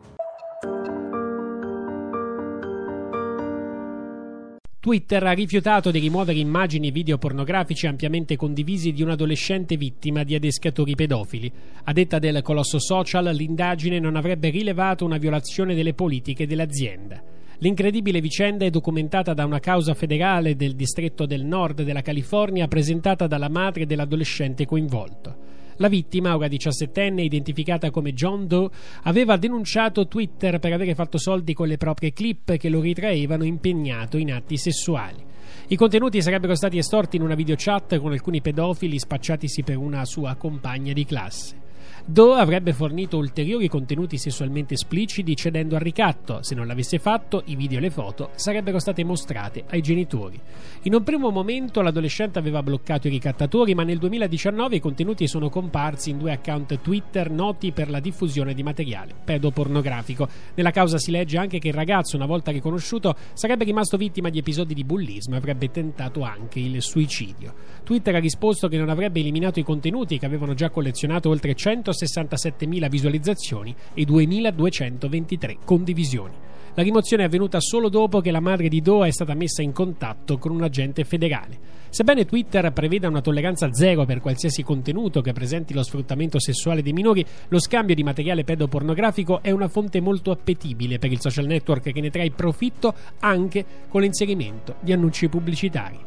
Twitter 4.79 5.25
ha 5.25 5.33
rifiutato 5.33 5.91
di 5.91 5.99
rimuovere 5.99 6.39
immagini 6.39 6.87
e 6.87 6.93
video 6.93 7.19
pornografici 7.19 7.89
ampiamente 7.89 8.37
condivisi 8.37 8.93
di 8.93 9.03
un 9.03 9.11
adolescente 9.11 9.77
vittima 9.77 10.23
di 10.23 10.37
adescatori 10.37 10.95
pedofili. 10.95 11.51
A 11.83 11.93
detta 11.93 12.21
del 12.21 12.41
colosso 12.43 12.79
social, 12.79 13.25
l'indagine 13.35 13.99
non 13.99 14.15
avrebbe 14.15 14.51
rilevato 14.51 15.05
una 15.05 15.19
violazione 15.19 15.75
delle 15.75 15.95
politiche 15.95 16.47
dell'azienda. 16.47 17.35
L'incredibile 17.59 18.21
vicenda 18.21 18.67
è 18.67 18.71
documentata 18.71 19.33
da 19.33 19.47
una 19.47 19.61
causa 19.61 19.95
federale 19.95 20.57
del 20.57 20.75
distretto 20.75 21.25
del 21.25 21.45
nord 21.45 21.83
della 21.83 22.03
California 22.03 22.69
presentata 22.69 23.27
dalla 23.27 23.49
madre 23.49 23.87
dell'adolescente 23.87 24.67
coinvolto. 24.67 25.45
La 25.77 25.89
vittima, 25.89 26.37
ora 26.37 26.49
diciassettenne, 26.49 27.23
identificata 27.23 27.91
come 27.91 28.13
John 28.13 28.47
Doe, 28.47 28.71
aveva 29.03 29.37
denunciato 29.37 30.07
Twitter 30.07 30.59
per 30.59 30.73
avere 30.73 30.95
fatto 30.95 31.19
soldi 31.19 31.55
con 31.55 31.69
le 31.69 31.77
proprie 31.77 32.13
clip 32.13 32.57
che 32.57 32.69
lo 32.69 32.81
ritraevano 32.81 33.45
impegnato 33.45 34.17
in 34.19 34.33
atti 34.33 34.57
sessuali. 34.57 35.25
I 35.69 35.77
contenuti 35.77 36.21
sarebbero 36.21 36.55
stati 36.55 36.79
estorti 36.79 37.17
in 37.17 37.23
una 37.23 37.35
videochat 37.35 37.99
con 37.99 38.13
alcuni 38.13 38.41
pedofili 38.41 38.99
spacciatisi 38.99 39.63
per 39.63 39.77
una 39.77 40.05
sua 40.05 40.35
compagna 40.37 40.93
di 40.93 41.05
classe. 41.05 41.65
Doe 42.09 42.39
avrebbe 42.39 42.73
fornito 42.73 43.17
ulteriori 43.17 43.67
contenuti 43.67 44.17
sessualmente 44.17 44.75
espliciti 44.75 45.35
cedendo 45.35 45.75
al 45.75 45.81
ricatto. 45.81 46.41
Se 46.41 46.55
non 46.55 46.69
l'avesse 46.69 47.01
fatto, 47.01 47.43
i 47.47 47.57
video 47.57 47.79
e 47.79 47.81
le 47.81 47.91
foto 47.91 48.31
sarebbero 48.37 48.79
state 48.79 49.03
mostrate 49.03 49.65
ai 49.71 49.81
genitori. 49.81 50.41
In 50.83 50.95
un 50.95 51.03
primo 51.03 51.31
momento 51.31 51.81
l'adolescente 51.81 52.39
aveva 52.39 52.63
bloccato 52.63 53.09
i 53.09 53.11
ricattatori, 53.11 53.75
ma 53.75 53.83
nel 53.83 53.99
2019 53.99 54.77
i 54.77 54.81
contenuti 54.81 55.27
sono 55.27 55.49
comparsi 55.49 56.11
in 56.11 56.19
due 56.19 56.31
account 56.31 56.81
Twitter 56.81 57.29
noti 57.29 57.73
per 57.73 57.91
la 57.91 57.99
diffusione 57.99 58.55
di 58.55 58.63
materiale 58.63 59.13
pedopornografico. 59.25 60.29
Nella 60.55 60.71
causa 60.71 60.99
si 60.99 61.11
legge 61.11 61.39
anche 61.39 61.59
che 61.59 61.69
il 61.69 61.75
ragazzo, 61.75 62.15
una 62.15 62.27
volta 62.27 62.53
riconosciuto, 62.53 63.17
sarebbe 63.33 63.65
rimasto 63.65 63.97
vittima 63.97 64.31
di 64.31 64.39
episodi 64.39 64.75
di 64.75 64.85
bullismo 64.85 65.35
e 65.35 65.39
avrebbe 65.39 65.73
tentato 65.73 66.23
anche 66.23 66.61
il 66.61 66.81
suicidio. 66.81 67.53
Twitter 67.83 68.15
ha 68.15 68.21
risposto 68.21 68.69
che 68.69 68.79
non 68.79 68.91
avrebbe 68.91 69.19
eliminato 69.19 69.59
i 69.59 69.65
contenuti 69.65 70.21
che 70.21 70.27
avevano 70.27 70.55
già 70.55 70.71
collezionato 70.71 71.31
oltre 71.31 71.57
100 71.57 71.95
167.000 72.05 72.89
visualizzazioni 72.89 73.75
e 73.95 74.03
2.223 74.03 75.57
condivisioni. 75.65 76.35
La 76.75 76.83
rimozione 76.83 77.23
è 77.23 77.27
avvenuta 77.27 77.59
solo 77.59 77.89
dopo 77.89 78.21
che 78.21 78.31
la 78.31 78.41
madre 78.41 78.69
di 78.69 78.83
Doha 78.83 79.07
è 79.07 79.11
stata 79.11 79.33
messa 79.33 79.63
in 79.63 79.73
contatto 79.73 80.37
con 80.37 80.53
un 80.53 80.63
agente 80.63 81.05
federale. 81.05 81.59
Sebbene 81.89 82.27
Twitter 82.27 82.71
preveda 82.71 83.09
una 83.09 83.23
tolleranza 83.23 83.73
zero 83.73 84.05
per 84.05 84.21
qualsiasi 84.21 84.63
contenuto 84.63 85.23
che 85.23 85.33
presenti 85.33 85.73
lo 85.73 85.83
sfruttamento 85.83 86.39
sessuale 86.39 86.83
dei 86.83 86.93
minori, 86.93 87.25
lo 87.49 87.59
scambio 87.59 87.95
di 87.95 88.03
materiale 88.03 88.45
pedopornografico 88.45 89.41
è 89.41 89.51
una 89.53 89.69
fonte 89.69 90.03
molto 90.03 90.31
appetibile 90.31 90.99
per 90.99 91.11
il 91.11 91.21
social 91.21 91.47
network 91.47 91.91
che 91.91 92.01
ne 92.03 92.11
trae 92.11 92.31
profitto 92.31 92.95
anche 93.21 93.65
con 93.89 94.03
l'inserimento 94.03 94.75
di 94.81 94.93
annunci 94.93 95.31
pubblicitari. 95.31 96.06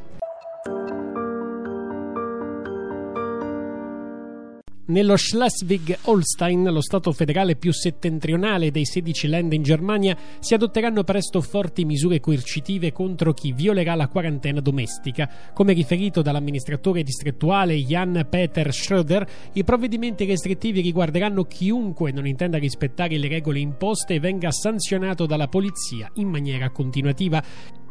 Nello 4.89 5.17
Schleswig-Holstein, 5.17 6.63
lo 6.63 6.81
stato 6.81 7.11
federale 7.11 7.55
più 7.55 7.71
settentrionale 7.71 8.71
dei 8.71 8.87
16 8.87 9.27
land 9.27 9.53
in 9.53 9.61
Germania, 9.61 10.17
si 10.39 10.55
adotteranno 10.55 11.03
presto 11.03 11.41
forti 11.41 11.85
misure 11.85 12.19
coercitive 12.19 12.91
contro 12.91 13.31
chi 13.33 13.51
violerà 13.51 13.93
la 13.93 14.07
quarantena 14.07 14.61
domestica. 14.61 15.29
Come 15.53 15.73
riferito 15.73 16.23
dall'amministratore 16.23 17.03
distrettuale 17.03 17.75
Jan 17.75 18.25
Peter 18.27 18.69
Schröder, 18.69 19.27
i 19.53 19.63
provvedimenti 19.63 20.25
restrittivi 20.25 20.81
riguarderanno 20.81 21.43
chiunque 21.43 22.11
non 22.11 22.25
intenda 22.25 22.57
rispettare 22.57 23.19
le 23.19 23.27
regole 23.27 23.59
imposte 23.59 24.15
e 24.15 24.19
venga 24.19 24.49
sanzionato 24.49 25.27
dalla 25.27 25.47
polizia 25.47 26.09
in 26.15 26.29
maniera 26.29 26.71
continuativa. 26.71 27.43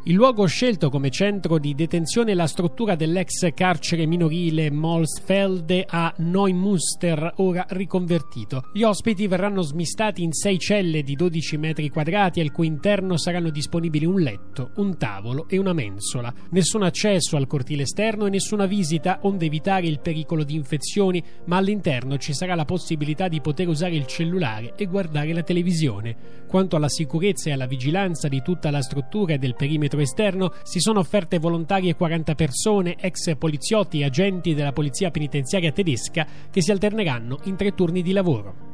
Il 0.03 0.15
luogo 0.15 0.45
scelto 0.45 0.89
come 0.89 1.09
centro 1.09 1.59
di 1.59 1.75
detenzione 1.75 2.31
è 2.31 2.33
la 2.33 2.47
struttura 2.47 2.95
dell'ex 2.95 3.53
carcere 3.53 4.05
minorile 4.05 4.71
Molsfelde 4.71 5.85
a 5.85 6.11
Neumünster, 6.19 7.33
ora 7.35 7.65
riconvertito. 7.67 8.69
Gli 8.73 8.83
ospiti 8.83 9.27
verranno 9.27 9.61
smistati 9.61 10.23
in 10.23 10.31
sei 10.31 10.57
celle 10.57 11.03
di 11.03 11.15
12 11.15 11.57
metri 11.57 11.89
quadrati, 11.89 12.39
al 12.39 12.53
cui 12.53 12.65
interno 12.65 13.17
saranno 13.17 13.49
disponibili 13.49 14.05
un 14.05 14.21
letto, 14.21 14.71
un 14.77 14.97
tavolo 14.97 15.49
e 15.49 15.57
una 15.57 15.73
mensola. 15.73 16.33
Nessun 16.51 16.83
accesso 16.83 17.35
al 17.35 17.45
cortile 17.45 17.83
esterno 17.83 18.25
e 18.25 18.29
nessuna 18.29 18.67
visita, 18.67 19.19
onde 19.23 19.47
evitare 19.47 19.87
il 19.87 19.99
pericolo 19.99 20.45
di 20.45 20.55
infezioni, 20.55 21.21
ma 21.45 21.57
all'interno 21.57 22.17
ci 22.17 22.33
sarà 22.33 22.55
la 22.55 22.65
possibilità 22.65 23.27
di 23.27 23.41
poter 23.41 23.67
usare 23.67 23.95
il 23.95 24.05
cellulare 24.05 24.75
e 24.77 24.85
guardare 24.85 25.33
la 25.33 25.43
televisione. 25.43 26.37
Quanto 26.47 26.77
alla 26.77 26.89
sicurezza 26.89 27.49
e 27.49 27.53
alla 27.53 27.67
vigilanza 27.67 28.29
di 28.29 28.41
tutta 28.41 28.71
la 28.71 28.81
struttura 28.81 29.33
e 29.33 29.37
del 29.37 29.55
perimetro 29.55 29.88
esterno, 29.97 30.53
si 30.63 30.79
sono 30.79 30.99
offerte 30.99 31.39
volontarie 31.39 31.95
40 31.95 32.35
persone, 32.35 32.95
ex 32.99 33.35
poliziotti 33.35 33.99
e 33.99 34.05
agenti 34.05 34.53
della 34.53 34.71
polizia 34.71 35.11
penitenziaria 35.11 35.71
tedesca, 35.71 36.25
che 36.51 36.61
si 36.61 36.71
alterneranno 36.71 37.39
in 37.43 37.55
tre 37.55 37.73
turni 37.73 38.01
di 38.01 38.11
lavoro. 38.11 38.68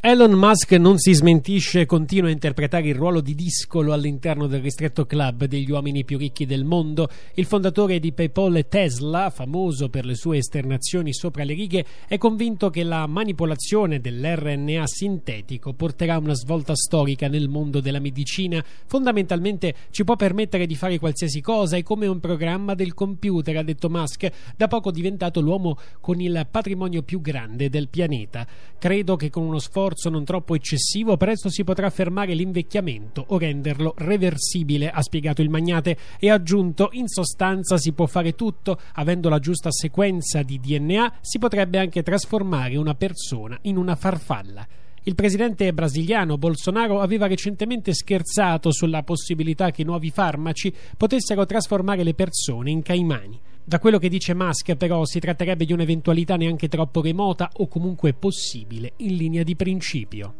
Elon 0.00 0.30
Musk 0.30 0.70
non 0.74 0.96
si 0.96 1.12
smentisce 1.12 1.80
e 1.80 1.84
continua 1.84 2.28
a 2.28 2.32
interpretare 2.32 2.86
il 2.86 2.94
ruolo 2.94 3.20
di 3.20 3.34
discolo 3.34 3.92
all'interno 3.92 4.46
del 4.46 4.60
ristretto 4.60 5.06
club 5.06 5.46
degli 5.46 5.72
uomini 5.72 6.04
più 6.04 6.16
ricchi 6.18 6.46
del 6.46 6.64
mondo. 6.64 7.08
Il 7.34 7.46
fondatore 7.46 7.98
di 7.98 8.12
PayPal 8.12 8.58
e 8.58 8.68
Tesla, 8.68 9.28
famoso 9.30 9.88
per 9.88 10.04
le 10.04 10.14
sue 10.14 10.36
esternazioni 10.36 11.12
sopra 11.12 11.42
le 11.42 11.52
righe, 11.52 11.84
è 12.06 12.16
convinto 12.16 12.70
che 12.70 12.84
la 12.84 13.08
manipolazione 13.08 13.98
dell'RNA 13.98 14.86
sintetico 14.86 15.72
porterà 15.72 16.16
una 16.18 16.34
svolta 16.34 16.76
storica 16.76 17.26
nel 17.26 17.48
mondo 17.48 17.80
della 17.80 17.98
medicina. 17.98 18.64
Fondamentalmente 18.86 19.74
ci 19.90 20.04
può 20.04 20.14
permettere 20.14 20.66
di 20.66 20.76
fare 20.76 21.00
qualsiasi 21.00 21.40
cosa, 21.40 21.76
è 21.76 21.82
come 21.82 22.06
un 22.06 22.20
programma 22.20 22.74
del 22.74 22.94
computer, 22.94 23.56
ha 23.56 23.64
detto 23.64 23.90
Musk, 23.90 24.30
da 24.56 24.68
poco 24.68 24.92
diventato 24.92 25.40
l'uomo 25.40 25.76
con 26.00 26.20
il 26.20 26.46
patrimonio 26.48 27.02
più 27.02 27.20
grande 27.20 27.68
del 27.68 27.88
pianeta. 27.88 28.46
Credo 28.78 29.16
che 29.16 29.28
con 29.28 29.42
uno 29.42 29.58
sforzo 29.58 29.86
sforzo 29.88 30.10
non 30.10 30.24
troppo 30.24 30.54
eccessivo, 30.54 31.16
presto 31.16 31.48
si 31.48 31.64
potrà 31.64 31.88
fermare 31.88 32.34
l'invecchiamento 32.34 33.24
o 33.28 33.38
renderlo 33.38 33.94
reversibile, 33.96 34.90
ha 34.90 35.00
spiegato 35.00 35.40
il 35.40 35.48
magnate 35.48 35.96
e 36.18 36.28
ha 36.28 36.34
aggiunto 36.34 36.90
in 36.92 37.08
sostanza 37.08 37.78
si 37.78 37.92
può 37.92 38.04
fare 38.04 38.34
tutto, 38.34 38.78
avendo 38.94 39.30
la 39.30 39.38
giusta 39.38 39.70
sequenza 39.70 40.42
di 40.42 40.60
DNA 40.60 41.18
si 41.22 41.38
potrebbe 41.38 41.78
anche 41.78 42.02
trasformare 42.02 42.76
una 42.76 42.94
persona 42.94 43.58
in 43.62 43.78
una 43.78 43.96
farfalla. 43.96 44.66
Il 45.04 45.14
presidente 45.14 45.72
brasiliano 45.72 46.36
Bolsonaro 46.36 47.00
aveva 47.00 47.26
recentemente 47.26 47.94
scherzato 47.94 48.70
sulla 48.70 49.02
possibilità 49.02 49.70
che 49.70 49.84
nuovi 49.84 50.10
farmaci 50.10 50.72
potessero 50.98 51.46
trasformare 51.46 52.02
le 52.02 52.12
persone 52.12 52.70
in 52.70 52.82
caimani. 52.82 53.40
Da 53.68 53.80
quello 53.80 53.98
che 53.98 54.08
dice 54.08 54.32
Musk, 54.32 54.76
però, 54.76 55.04
si 55.04 55.20
tratterebbe 55.20 55.66
di 55.66 55.74
un'eventualità 55.74 56.36
neanche 56.36 56.68
troppo 56.68 57.02
remota 57.02 57.50
o 57.56 57.68
comunque 57.68 58.14
possibile 58.14 58.94
in 58.96 59.14
linea 59.14 59.42
di 59.42 59.56
principio. 59.56 60.34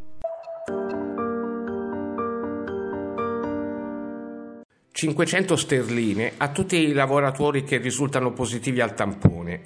«500 4.91 5.53
sterline 5.53 6.33
a 6.39 6.49
tutti 6.49 6.77
i 6.77 6.95
lavoratori 6.95 7.65
che 7.65 7.77
risultano 7.77 8.33
positivi 8.33 8.81
al 8.81 8.95
tampone. 8.95 9.61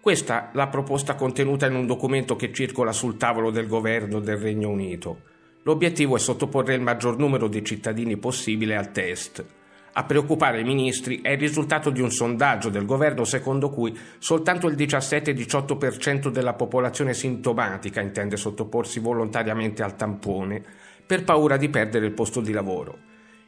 Questa 0.00 0.50
la 0.52 0.66
proposta 0.66 1.14
contenuta 1.14 1.66
in 1.66 1.76
un 1.76 1.86
documento 1.86 2.34
che 2.34 2.52
circola 2.52 2.90
sul 2.90 3.16
tavolo 3.16 3.52
del 3.52 3.68
governo 3.68 4.18
del 4.18 4.38
Regno 4.38 4.70
Unito. 4.70 5.20
L'obiettivo 5.62 6.16
è 6.16 6.18
sottoporre 6.18 6.74
il 6.74 6.80
maggior 6.80 7.16
numero 7.16 7.46
di 7.46 7.64
cittadini 7.64 8.16
possibile 8.16 8.74
al 8.74 8.90
test. 8.90 9.62
A 9.96 10.02
preoccupare 10.02 10.58
i 10.58 10.64
ministri 10.64 11.20
è 11.20 11.30
il 11.30 11.38
risultato 11.38 11.90
di 11.90 12.00
un 12.00 12.10
sondaggio 12.10 12.68
del 12.68 12.84
governo 12.84 13.22
secondo 13.22 13.70
cui 13.70 13.96
soltanto 14.18 14.66
il 14.66 14.74
17-18% 14.74 16.30
della 16.30 16.54
popolazione 16.54 17.14
sintomatica 17.14 18.00
intende 18.00 18.36
sottoporsi 18.36 18.98
volontariamente 18.98 19.84
al 19.84 19.94
tampone 19.94 20.60
per 21.06 21.22
paura 21.22 21.56
di 21.56 21.68
perdere 21.68 22.06
il 22.06 22.12
posto 22.12 22.40
di 22.40 22.50
lavoro. 22.50 22.98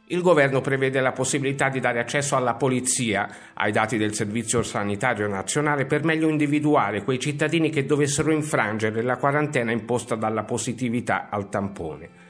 Il 0.06 0.22
governo 0.22 0.60
prevede 0.60 1.00
la 1.00 1.10
possibilità 1.10 1.68
di 1.68 1.80
dare 1.80 1.98
accesso 1.98 2.36
alla 2.36 2.54
polizia 2.54 3.28
ai 3.54 3.72
dati 3.72 3.96
del 3.96 4.14
Servizio 4.14 4.62
Sanitario 4.62 5.26
Nazionale 5.26 5.84
per 5.84 6.04
meglio 6.04 6.28
individuare 6.28 7.02
quei 7.02 7.18
cittadini 7.18 7.70
che 7.70 7.86
dovessero 7.86 8.30
infrangere 8.30 9.02
la 9.02 9.16
quarantena 9.16 9.72
imposta 9.72 10.14
dalla 10.14 10.44
positività 10.44 11.26
al 11.28 11.48
tampone. 11.48 12.25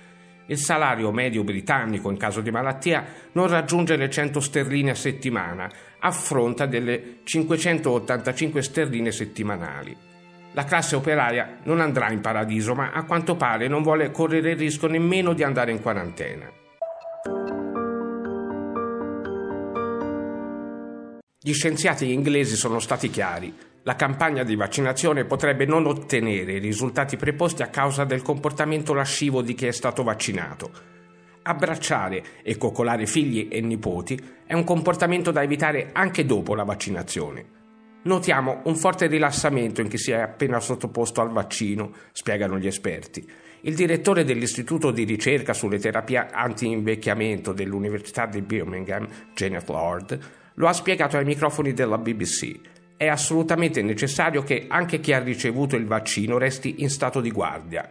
Il 0.47 0.59
salario 0.59 1.11
medio 1.11 1.43
britannico 1.43 2.11
in 2.11 2.17
caso 2.17 2.41
di 2.41 2.51
malattia 2.51 3.05
non 3.33 3.49
raggiunge 3.49 3.97
le 3.97 4.09
100 4.09 4.39
sterline 4.39 4.91
a 4.91 4.95
settimana, 4.95 5.71
a 5.99 6.11
fronte 6.13 6.69
delle 6.69 7.19
585 7.25 8.63
sterline 8.63 9.11
settimanali. 9.11 9.97
La 10.53 10.65
classe 10.65 10.97
operaia 10.97 11.59
non 11.65 11.81
andrà 11.81 12.11
in 12.13 12.21
paradiso, 12.21 12.75
ma 12.75 12.93
a 12.93 13.05
quanto 13.05 13.37
pare 13.37 13.69
non 13.69 13.83
vuole 13.83 14.11
correre 14.11 14.53
il 14.53 14.57
rischio 14.57 14.89
nemmeno 14.89 15.33
di 15.33 15.43
andare 15.43 15.73
in 15.73 15.83
quarantena. 15.83 16.51
Gli 21.39 21.53
scienziati 21.53 22.13
inglesi 22.13 22.57
sono 22.57 22.79
stati 22.79 23.11
chiari 23.11 23.55
la 23.87 23.95
campagna 23.95 24.43
di 24.43 24.57
vaccinazione 24.57 25.27
potrebbe 25.27 25.65
non 25.65 25.87
ottenere 25.87 26.55
i 26.55 26.59
risultati 26.59 27.17
preposti 27.17 27.63
a 27.63 27.69
causa 27.69 28.03
del 28.03 28.21
comportamento 28.21 28.93
lascivo 28.93 29.43
di 29.43 29.55
chi 29.55 29.67
è 29.67 29.71
stato 29.71 30.03
vaccinato. 30.03 30.73
Abbracciare 31.43 32.43
e 32.43 32.57
coccolare 32.57 33.07
figli 33.07 33.47
e 33.49 33.61
nipoti 33.61 34.21
è 34.45 34.55
un 34.55 34.65
comportamento 34.65 35.31
da 35.31 35.45
evitare 35.45 35.91
anche 35.93 36.25
dopo 36.25 36.57
la 36.57 36.65
vaccinazione. 36.65 37.55
Notiamo 38.03 38.63
un 38.65 38.75
forte 38.75 39.07
rilassamento 39.07 39.81
in 39.81 39.89
chi 39.89 39.99
si 39.99 40.11
è 40.11 40.19
appena 40.19 40.59
sottoposto 40.59 41.21
al 41.21 41.31
vaccino, 41.31 41.93
spiegano 42.11 42.59
gli 42.59 42.67
esperti. 42.67 43.25
Il 43.61 43.77
direttore 43.77 44.25
dell'Istituto 44.25 44.91
di 44.91 45.05
ricerca 45.05 45.53
sulle 45.53 45.79
terapie 45.79 46.27
anti-invecchiamento 46.33 47.53
dell'Università 47.53 48.27
di 48.27 48.43
Birmingham, 48.43 49.07
Janet 49.33 49.69
Lord, 49.69 50.19
lo 50.55 50.67
ha 50.67 50.73
spiegato 50.73 51.17
ai 51.17 51.25
microfoni 51.25 51.73
della 51.73 51.99
BBC 51.99 52.75
è 52.97 53.07
assolutamente 53.07 53.83
necessario 53.83 54.43
che 54.43 54.67
anche 54.69 55.01
chi 55.01 55.13
ha 55.13 55.19
ricevuto 55.19 55.77
il 55.77 55.87
vaccino 55.87 56.39
resti 56.39 56.77
in 56.79 56.91
stato 56.91 57.21
di 57.21 57.31
guardia. 57.31 57.91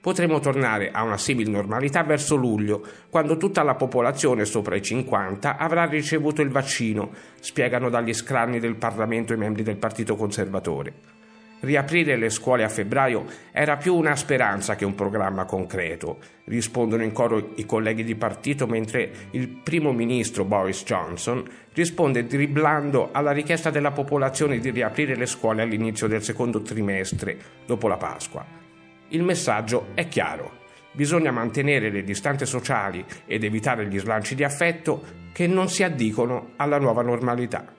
Potremo 0.00 0.38
tornare 0.38 0.90
a 0.92 1.02
una 1.02 1.18
simile 1.18 1.50
normalità 1.50 2.04
verso 2.04 2.36
luglio, 2.36 2.86
quando 3.10 3.36
tutta 3.36 3.64
la 3.64 3.74
popolazione 3.74 4.44
sopra 4.44 4.76
i 4.76 4.82
50 4.82 5.56
avrà 5.56 5.84
ricevuto 5.86 6.42
il 6.42 6.50
vaccino, 6.50 7.10
spiegano 7.40 7.88
dagli 7.88 8.12
scranni 8.12 8.60
del 8.60 8.76
Parlamento 8.76 9.32
i 9.32 9.36
membri 9.36 9.64
del 9.64 9.78
Partito 9.78 10.14
Conservatore. 10.14 11.15
Riaprire 11.58 12.16
le 12.16 12.28
scuole 12.28 12.64
a 12.64 12.68
febbraio 12.68 13.24
era 13.50 13.76
più 13.76 13.94
una 13.94 14.14
speranza 14.14 14.76
che 14.76 14.84
un 14.84 14.94
programma 14.94 15.46
concreto, 15.46 16.18
rispondono 16.44 17.02
in 17.02 17.12
coro 17.12 17.52
i 17.56 17.64
colleghi 17.64 18.04
di 18.04 18.14
partito, 18.14 18.66
mentre 18.66 19.10
il 19.30 19.48
primo 19.48 19.92
ministro 19.92 20.44
Boris 20.44 20.84
Johnson 20.84 21.42
risponde 21.72 22.26
dribblando 22.26 23.08
alla 23.10 23.32
richiesta 23.32 23.70
della 23.70 23.90
popolazione 23.90 24.58
di 24.58 24.70
riaprire 24.70 25.16
le 25.16 25.26
scuole 25.26 25.62
all'inizio 25.62 26.06
del 26.06 26.22
secondo 26.22 26.60
trimestre, 26.60 27.38
dopo 27.64 27.88
la 27.88 27.96
Pasqua. 27.96 28.44
Il 29.08 29.22
messaggio 29.22 29.88
è 29.94 30.08
chiaro. 30.08 30.64
Bisogna 30.92 31.30
mantenere 31.30 31.90
le 31.90 32.02
distanze 32.02 32.46
sociali 32.46 33.04
ed 33.26 33.44
evitare 33.44 33.86
gli 33.86 33.98
slanci 33.98 34.34
di 34.34 34.44
affetto 34.44 35.02
che 35.32 35.46
non 35.46 35.68
si 35.68 35.82
addicono 35.82 36.52
alla 36.56 36.78
nuova 36.78 37.02
normalità. 37.02 37.75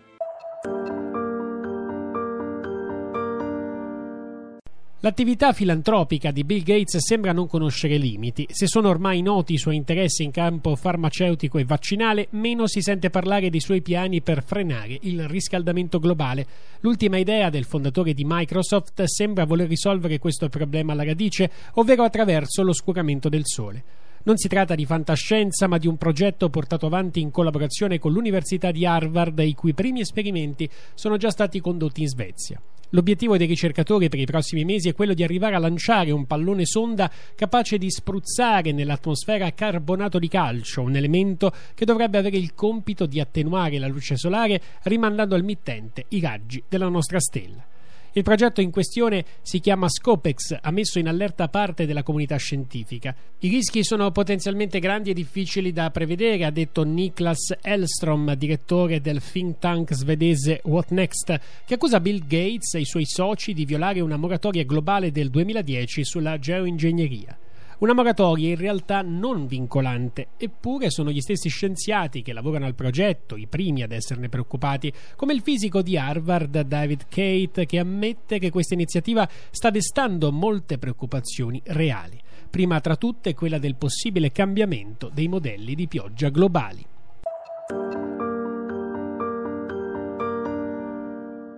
L'attività 5.07 5.53
filantropica 5.53 6.31
di 6.31 6.43
Bill 6.43 6.63
Gates 6.63 6.97
sembra 6.97 7.31
non 7.31 7.47
conoscere 7.47 7.95
limiti. 7.95 8.45
Se 8.51 8.67
sono 8.67 8.89
ormai 8.89 9.21
noti 9.21 9.53
i 9.53 9.57
suoi 9.57 9.77
interessi 9.77 10.23
in 10.23 10.31
campo 10.31 10.75
farmaceutico 10.75 11.57
e 11.57 11.63
vaccinale, 11.63 12.27
meno 12.31 12.67
si 12.67 12.81
sente 12.81 13.09
parlare 13.09 13.49
dei 13.49 13.61
suoi 13.61 13.81
piani 13.81 14.21
per 14.21 14.43
frenare 14.43 14.97
il 15.03 15.25
riscaldamento 15.29 15.99
globale. 15.99 16.45
L'ultima 16.81 17.15
idea 17.15 17.49
del 17.49 17.63
fondatore 17.63 18.13
di 18.13 18.25
Microsoft 18.25 19.01
sembra 19.03 19.45
voler 19.45 19.69
risolvere 19.69 20.19
questo 20.19 20.49
problema 20.49 20.91
alla 20.91 21.05
radice, 21.05 21.51
ovvero 21.75 22.03
attraverso 22.03 22.61
l'oscuramento 22.61 23.29
del 23.29 23.45
sole. 23.45 23.83
Non 24.23 24.35
si 24.35 24.49
tratta 24.49 24.75
di 24.75 24.85
fantascienza, 24.85 25.67
ma 25.67 25.77
di 25.77 25.87
un 25.87 25.95
progetto 25.95 26.49
portato 26.49 26.85
avanti 26.85 27.21
in 27.21 27.31
collaborazione 27.31 27.97
con 27.97 28.11
l'Università 28.11 28.71
di 28.71 28.85
Harvard, 28.85 29.39
i 29.39 29.53
cui 29.53 29.73
primi 29.73 30.01
esperimenti 30.01 30.69
sono 30.95 31.15
già 31.15 31.29
stati 31.29 31.61
condotti 31.61 32.01
in 32.01 32.09
Svezia. 32.09 32.61
L'obiettivo 32.91 33.35
dei 33.35 33.47
ricercatori 33.47 34.07
per 34.07 34.19
i 34.19 34.25
prossimi 34.25 34.63
mesi 34.63 34.87
è 34.87 34.93
quello 34.93 35.13
di 35.13 35.23
arrivare 35.23 35.55
a 35.55 35.59
lanciare 35.59 36.11
un 36.11 36.25
pallone 36.25 36.65
sonda 36.65 37.11
capace 37.35 37.77
di 37.77 37.91
spruzzare 37.91 38.71
nell'atmosfera 38.71 39.51
carbonato 39.53 40.19
di 40.19 40.29
calcio, 40.29 40.83
un 40.83 40.95
elemento 40.95 41.51
che 41.73 41.83
dovrebbe 41.83 42.17
avere 42.17 42.37
il 42.37 42.53
compito 42.53 43.05
di 43.05 43.19
attenuare 43.19 43.77
la 43.77 43.87
luce 43.87 44.15
solare 44.15 44.61
rimandando 44.83 45.35
al 45.35 45.43
mittente 45.43 46.05
i 46.09 46.21
raggi 46.21 46.63
della 46.67 46.87
nostra 46.87 47.19
stella. 47.19 47.75
Il 48.17 48.23
progetto 48.23 48.61
in 48.61 48.71
questione 48.71 49.23
si 49.43 49.59
chiama 49.59 49.87
Scopex, 49.87 50.57
ha 50.59 50.71
messo 50.71 50.97
in 50.97 51.07
allerta 51.07 51.49
parte 51.49 51.85
della 51.85 52.01
comunità 52.01 52.35
scientifica. 52.37 53.15
I 53.41 53.47
rischi 53.47 53.83
sono 53.83 54.09
potenzialmente 54.09 54.79
grandi 54.79 55.11
e 55.11 55.13
difficili 55.13 55.71
da 55.71 55.91
prevedere, 55.91 56.43
ha 56.43 56.49
detto 56.49 56.81
Niklas 56.81 57.57
Elstrom, 57.61 58.33
direttore 58.33 59.01
del 59.01 59.21
think 59.21 59.59
tank 59.59 59.93
svedese 59.93 60.61
What 60.63 60.89
Next, 60.89 61.39
che 61.63 61.75
accusa 61.75 61.99
Bill 61.99 62.25
Gates 62.25 62.73
e 62.73 62.79
i 62.79 62.85
suoi 62.85 63.05
soci 63.05 63.53
di 63.53 63.65
violare 63.65 63.99
una 63.99 64.17
moratoria 64.17 64.63
globale 64.63 65.11
del 65.11 65.29
2010 65.29 66.03
sulla 66.03 66.39
geoingegneria. 66.39 67.37
Una 67.79 67.93
moratoria 67.93 68.49
in 68.49 68.55
realtà 68.55 69.03
non 69.03 69.45
vincolante, 69.45 70.29
eppure 70.37 70.89
sono 70.89 71.11
gli 71.11 71.21
stessi 71.21 71.47
scienziati 71.47 72.23
che 72.23 72.33
lavorano 72.33 72.65
al 72.65 72.73
progetto 72.73 73.35
i 73.35 73.45
primi 73.45 73.83
ad 73.83 73.91
esserne 73.91 74.29
preoccupati, 74.29 74.91
come 75.15 75.33
il 75.33 75.41
fisico 75.41 75.83
di 75.83 75.95
Harvard 75.95 76.61
David 76.61 77.03
Kate 77.07 77.67
che 77.67 77.77
ammette 77.77 78.39
che 78.39 78.49
questa 78.49 78.73
iniziativa 78.73 79.29
sta 79.51 79.69
destando 79.69 80.31
molte 80.31 80.79
preoccupazioni 80.79 81.61
reali, 81.65 82.19
prima 82.49 82.81
tra 82.81 82.95
tutte 82.95 83.35
quella 83.35 83.59
del 83.59 83.75
possibile 83.75 84.31
cambiamento 84.31 85.11
dei 85.13 85.27
modelli 85.27 85.75
di 85.75 85.87
pioggia 85.87 86.29
globali. 86.29 86.83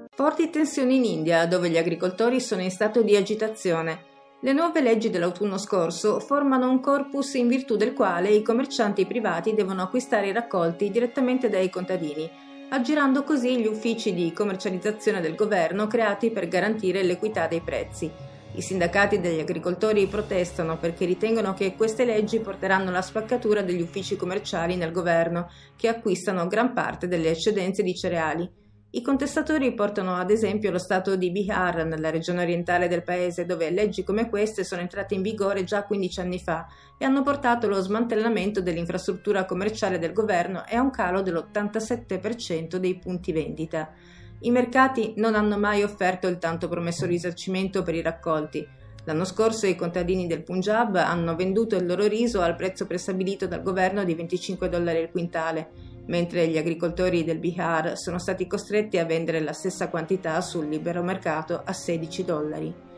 Forti 0.09 0.49
tensioni 0.49 0.97
in 0.97 1.05
India, 1.05 1.47
dove 1.47 1.69
gli 1.69 1.77
agricoltori 1.77 2.41
sono 2.41 2.61
in 2.61 2.71
stato 2.71 3.03
di 3.03 3.15
agitazione. 3.15 4.08
Le 4.41 4.53
nuove 4.53 4.79
leggi 4.79 5.09
dell'autunno 5.09 5.57
scorso 5.57 6.21
formano 6.21 6.69
un 6.69 6.79
corpus 6.79 7.33
in 7.33 7.49
virtù 7.49 7.75
del 7.75 7.91
quale 7.91 8.29
i 8.29 8.41
commercianti 8.41 9.05
privati 9.05 9.53
devono 9.53 9.81
acquistare 9.81 10.27
i 10.27 10.31
raccolti 10.31 10.89
direttamente 10.89 11.49
dai 11.49 11.69
contadini, 11.69 12.29
aggirando 12.69 13.23
così 13.23 13.59
gli 13.59 13.67
uffici 13.67 14.13
di 14.13 14.31
commercializzazione 14.31 15.19
del 15.19 15.35
governo 15.35 15.87
creati 15.87 16.31
per 16.31 16.47
garantire 16.47 17.03
l'equità 17.03 17.47
dei 17.47 17.59
prezzi. 17.59 18.09
I 18.53 18.61
sindacati 18.61 19.19
degli 19.19 19.41
agricoltori 19.41 20.07
protestano 20.07 20.77
perché 20.77 21.03
ritengono 21.03 21.53
che 21.53 21.75
queste 21.75 22.05
leggi 22.05 22.39
porteranno 22.39 22.89
alla 22.89 23.01
spaccatura 23.01 23.61
degli 23.61 23.81
uffici 23.81 24.15
commerciali 24.15 24.77
nel 24.77 24.93
governo, 24.93 25.49
che 25.75 25.89
acquistano 25.89 26.47
gran 26.47 26.71
parte 26.71 27.09
delle 27.09 27.31
eccedenze 27.31 27.83
di 27.83 27.93
cereali. 27.93 28.49
I 28.91 29.03
contestatori 29.03 29.75
portano 29.75 30.15
ad 30.15 30.31
esempio 30.31 30.71
lo 30.71 30.79
stato 30.79 31.15
di 31.15 31.29
Bihar, 31.29 31.85
nella 31.85 32.09
regione 32.09 32.41
orientale 32.41 32.87
del 32.87 33.03
paese, 33.03 33.45
dove 33.45 33.69
leggi 33.69 34.03
come 34.03 34.27
queste 34.29 34.63
sono 34.63 34.81
entrate 34.81 35.13
in 35.13 35.21
vigore 35.21 35.63
già 35.63 35.83
15 35.83 36.19
anni 36.21 36.39
fa 36.39 36.65
e 36.97 37.05
hanno 37.05 37.21
portato 37.21 37.67
allo 37.67 37.81
smantellamento 37.81 38.63
dell'infrastruttura 38.63 39.45
commerciale 39.45 39.99
del 39.99 40.11
governo 40.11 40.65
e 40.65 40.75
a 40.75 40.81
un 40.81 40.89
calo 40.89 41.21
dell'87% 41.21 42.77
dei 42.77 42.97
punti 42.97 43.31
vendita. 43.31 43.93
I 44.39 44.49
mercati 44.49 45.13
non 45.17 45.35
hanno 45.35 45.59
mai 45.59 45.83
offerto 45.83 46.27
il 46.27 46.39
tanto 46.39 46.67
promesso 46.67 47.05
risarcimento 47.05 47.83
per 47.83 47.93
i 47.93 48.01
raccolti. 48.01 48.67
L'anno 49.05 49.25
scorso 49.25 49.65
i 49.65 49.75
contadini 49.75 50.27
del 50.27 50.43
Punjab 50.43 50.95
hanno 50.95 51.35
venduto 51.35 51.75
il 51.75 51.85
loro 51.85 52.05
riso 52.07 52.41
al 52.41 52.55
prezzo 52.55 52.85
prestabilito 52.85 53.47
dal 53.47 53.63
governo 53.63 54.03
di 54.03 54.13
25 54.13 54.69
dollari 54.69 55.01
al 55.01 55.11
quintale 55.11 55.87
mentre 56.09 56.47
gli 56.47 56.57
agricoltori 56.57 57.23
del 57.23 57.37
Bihar 57.37 57.97
sono 57.97 58.17
stati 58.17 58.47
costretti 58.47 58.97
a 58.97 59.05
vendere 59.05 59.39
la 59.39 59.53
stessa 59.53 59.89
quantità 59.89 60.41
sul 60.41 60.67
libero 60.67 61.03
mercato 61.03 61.61
a 61.63 61.71
16 61.71 62.25
dollari. 62.25 62.88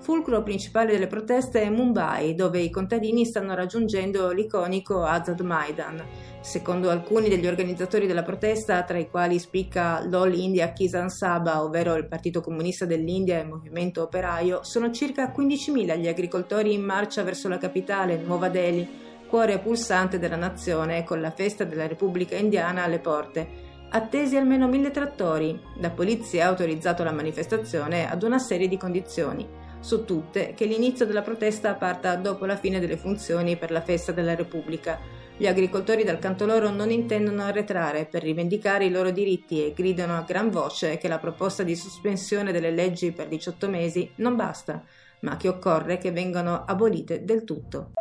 Fulcro 0.00 0.42
principale 0.42 0.92
delle 0.92 1.06
proteste 1.06 1.60
è 1.60 1.68
Mumbai, 1.68 2.34
dove 2.34 2.58
i 2.58 2.70
contadini 2.70 3.26
stanno 3.26 3.54
raggiungendo 3.54 4.30
l'iconico 4.30 5.04
Azad 5.04 5.40
Maidan. 5.40 6.02
Secondo 6.40 6.88
alcuni 6.88 7.28
degli 7.28 7.46
organizzatori 7.46 8.06
della 8.06 8.22
protesta, 8.22 8.82
tra 8.82 8.96
i 8.96 9.10
quali 9.10 9.38
spicca 9.38 10.02
l'All 10.08 10.32
India 10.32 10.72
Kisan 10.72 11.10
Sabha, 11.10 11.62
ovvero 11.62 11.96
il 11.96 12.08
Partito 12.08 12.40
Comunista 12.40 12.86
dell'India 12.86 13.36
e 13.36 13.42
il 13.42 13.48
Movimento 13.48 14.02
Operaio, 14.02 14.60
sono 14.62 14.90
circa 14.90 15.34
15.000 15.36 15.98
gli 15.98 16.08
agricoltori 16.08 16.72
in 16.72 16.82
marcia 16.82 17.22
verso 17.22 17.48
la 17.48 17.58
capitale, 17.58 18.16
Nuova 18.16 18.48
Delhi, 18.48 18.88
cuore 19.28 19.58
pulsante 19.58 20.18
della 20.18 20.36
nazione 20.36 21.04
con 21.04 21.20
la 21.20 21.30
festa 21.30 21.64
della 21.64 21.86
Repubblica 21.86 22.36
Indiana 22.36 22.84
alle 22.84 23.00
porte. 23.00 23.68
Attesi 23.90 24.36
almeno 24.36 24.66
mille 24.66 24.92
trattori, 24.92 25.60
la 25.76 25.90
polizia 25.90 26.46
ha 26.46 26.48
autorizzato 26.48 27.04
la 27.04 27.12
manifestazione 27.12 28.08
ad 28.08 28.22
una 28.22 28.38
serie 28.38 28.66
di 28.66 28.76
condizioni, 28.76 29.59
su 29.80 30.04
tutte 30.04 30.54
che 30.54 30.66
l'inizio 30.66 31.06
della 31.06 31.22
protesta 31.22 31.74
parta 31.74 32.14
dopo 32.16 32.44
la 32.46 32.56
fine 32.56 32.78
delle 32.78 32.96
funzioni 32.96 33.56
per 33.56 33.70
la 33.70 33.80
festa 33.80 34.12
della 34.12 34.34
Repubblica. 34.34 34.98
Gli 35.36 35.46
agricoltori 35.46 36.04
dal 36.04 36.18
canto 36.18 36.44
loro 36.44 36.70
non 36.70 36.90
intendono 36.90 37.42
arretrare 37.42 38.04
per 38.04 38.22
rivendicare 38.22 38.84
i 38.84 38.90
loro 38.90 39.10
diritti 39.10 39.64
e 39.64 39.72
gridano 39.72 40.16
a 40.16 40.24
gran 40.26 40.50
voce 40.50 40.98
che 40.98 41.08
la 41.08 41.18
proposta 41.18 41.62
di 41.62 41.74
sospensione 41.74 42.52
delle 42.52 42.70
leggi 42.70 43.12
per 43.12 43.26
18 43.28 43.68
mesi 43.68 44.10
non 44.16 44.36
basta, 44.36 44.84
ma 45.20 45.38
che 45.38 45.48
occorre 45.48 45.96
che 45.96 46.12
vengano 46.12 46.64
abolite 46.66 47.24
del 47.24 47.44
tutto. 47.44 47.92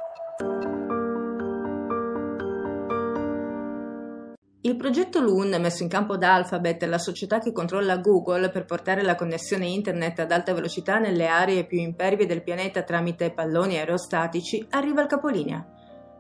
Il 4.62 4.76
progetto 4.76 5.22
Loon, 5.22 5.56
messo 5.62 5.84
in 5.84 5.90
campo 5.90 6.18
da 6.18 6.34
Alphabet, 6.34 6.84
la 6.84 6.98
società 6.98 7.40
che 7.40 7.54
controlla 7.54 7.96
Google 7.96 8.50
per 8.50 8.66
portare 8.66 9.04
la 9.04 9.16
connessione 9.16 9.68
internet 9.68 10.20
ad 10.20 10.34
alta 10.34 10.54
velocità 10.54 11.00
nelle 11.00 11.28
aree 11.28 11.66
più 11.66 11.80
impervie 11.80 12.26
del 12.26 12.44
pianeta 12.44 12.84
tramite 12.84 13.32
palloni 13.32 13.78
aerostatici, 13.78 14.68
arriva 14.72 15.00
al 15.00 15.08
capolinea. 15.08 15.66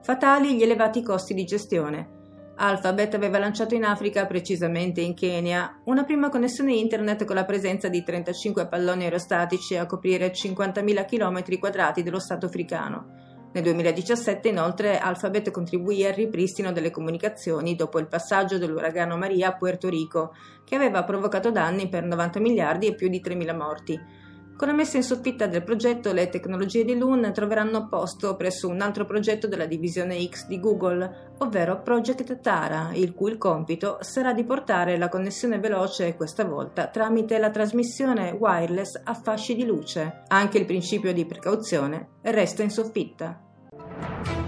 Fatali 0.01 0.55
gli 0.55 0.63
elevati 0.63 1.03
costi 1.03 1.33
di 1.33 1.43
gestione. 1.43 2.17
Alphabet 2.55 3.13
aveva 3.13 3.39
lanciato 3.39 3.75
in 3.75 3.83
Africa, 3.83 4.25
precisamente 4.25 5.01
in 5.01 5.15
Kenya, 5.15 5.81
una 5.85 6.05
prima 6.05 6.29
connessione 6.29 6.75
internet 6.75 7.25
con 7.25 7.35
la 7.35 7.43
presenza 7.43 7.89
di 7.89 8.05
35 8.05 8.69
palloni 8.69 9.03
aerostatici 9.03 9.75
a 9.75 9.85
coprire 9.85 10.31
50.000 10.31 11.05
km 11.05 11.59
quadrati 11.59 12.03
dello 12.03 12.19
Stato 12.19 12.45
africano. 12.45 13.28
Nel 13.51 13.63
2017 13.63 14.47
inoltre 14.49 14.99
Alphabet 14.99 15.49
contribuì 15.49 16.05
al 16.05 16.13
ripristino 16.13 16.71
delle 16.71 16.91
comunicazioni 16.91 17.75
dopo 17.75 17.97
il 17.97 18.07
passaggio 18.07 18.59
dell'uragano 18.59 19.17
Maria 19.17 19.47
a 19.47 19.55
Puerto 19.55 19.89
Rico, 19.89 20.35
che 20.63 20.75
aveva 20.75 21.03
provocato 21.03 21.49
danni 21.49 21.89
per 21.89 22.03
90 22.03 22.39
miliardi 22.39 22.85
e 22.85 22.93
più 22.93 23.09
di 23.09 23.19
3.000 23.19 23.55
morti. 23.55 23.99
Con 24.59 24.67
la 24.67 24.73
messa 24.73 24.97
in 24.97 25.03
soffitta 25.03 25.47
del 25.47 25.63
progetto, 25.63 26.11
le 26.11 26.27
tecnologie 26.27 26.83
di 26.83 26.97
Loon 26.97 27.31
troveranno 27.33 27.87
posto 27.87 28.35
presso 28.35 28.67
un 28.67 28.81
altro 28.81 29.05
progetto 29.05 29.47
della 29.47 29.65
divisione 29.65 30.21
X 30.27 30.47
di 30.47 30.59
Google, 30.59 31.31
ovvero 31.37 31.81
Project 31.81 32.41
Tara, 32.41 32.89
il 32.91 33.13
cui 33.13 33.37
compito 33.37 33.99
sarà 34.01 34.33
di 34.33 34.43
portare 34.43 34.97
la 34.97 35.07
connessione 35.07 35.59
veloce, 35.59 36.17
questa 36.17 36.43
volta 36.43 36.87
tramite 36.87 37.37
la 37.37 37.51
trasmissione 37.51 38.31
wireless 38.31 38.99
a 39.01 39.13
fasci 39.13 39.55
di 39.55 39.63
luce. 39.63 40.23
Anche 40.27 40.57
il 40.57 40.65
principio 40.65 41.13
di 41.13 41.25
precauzione 41.25 42.15
resta 42.23 42.61
in 42.61 42.69
soffitta. 42.69 44.38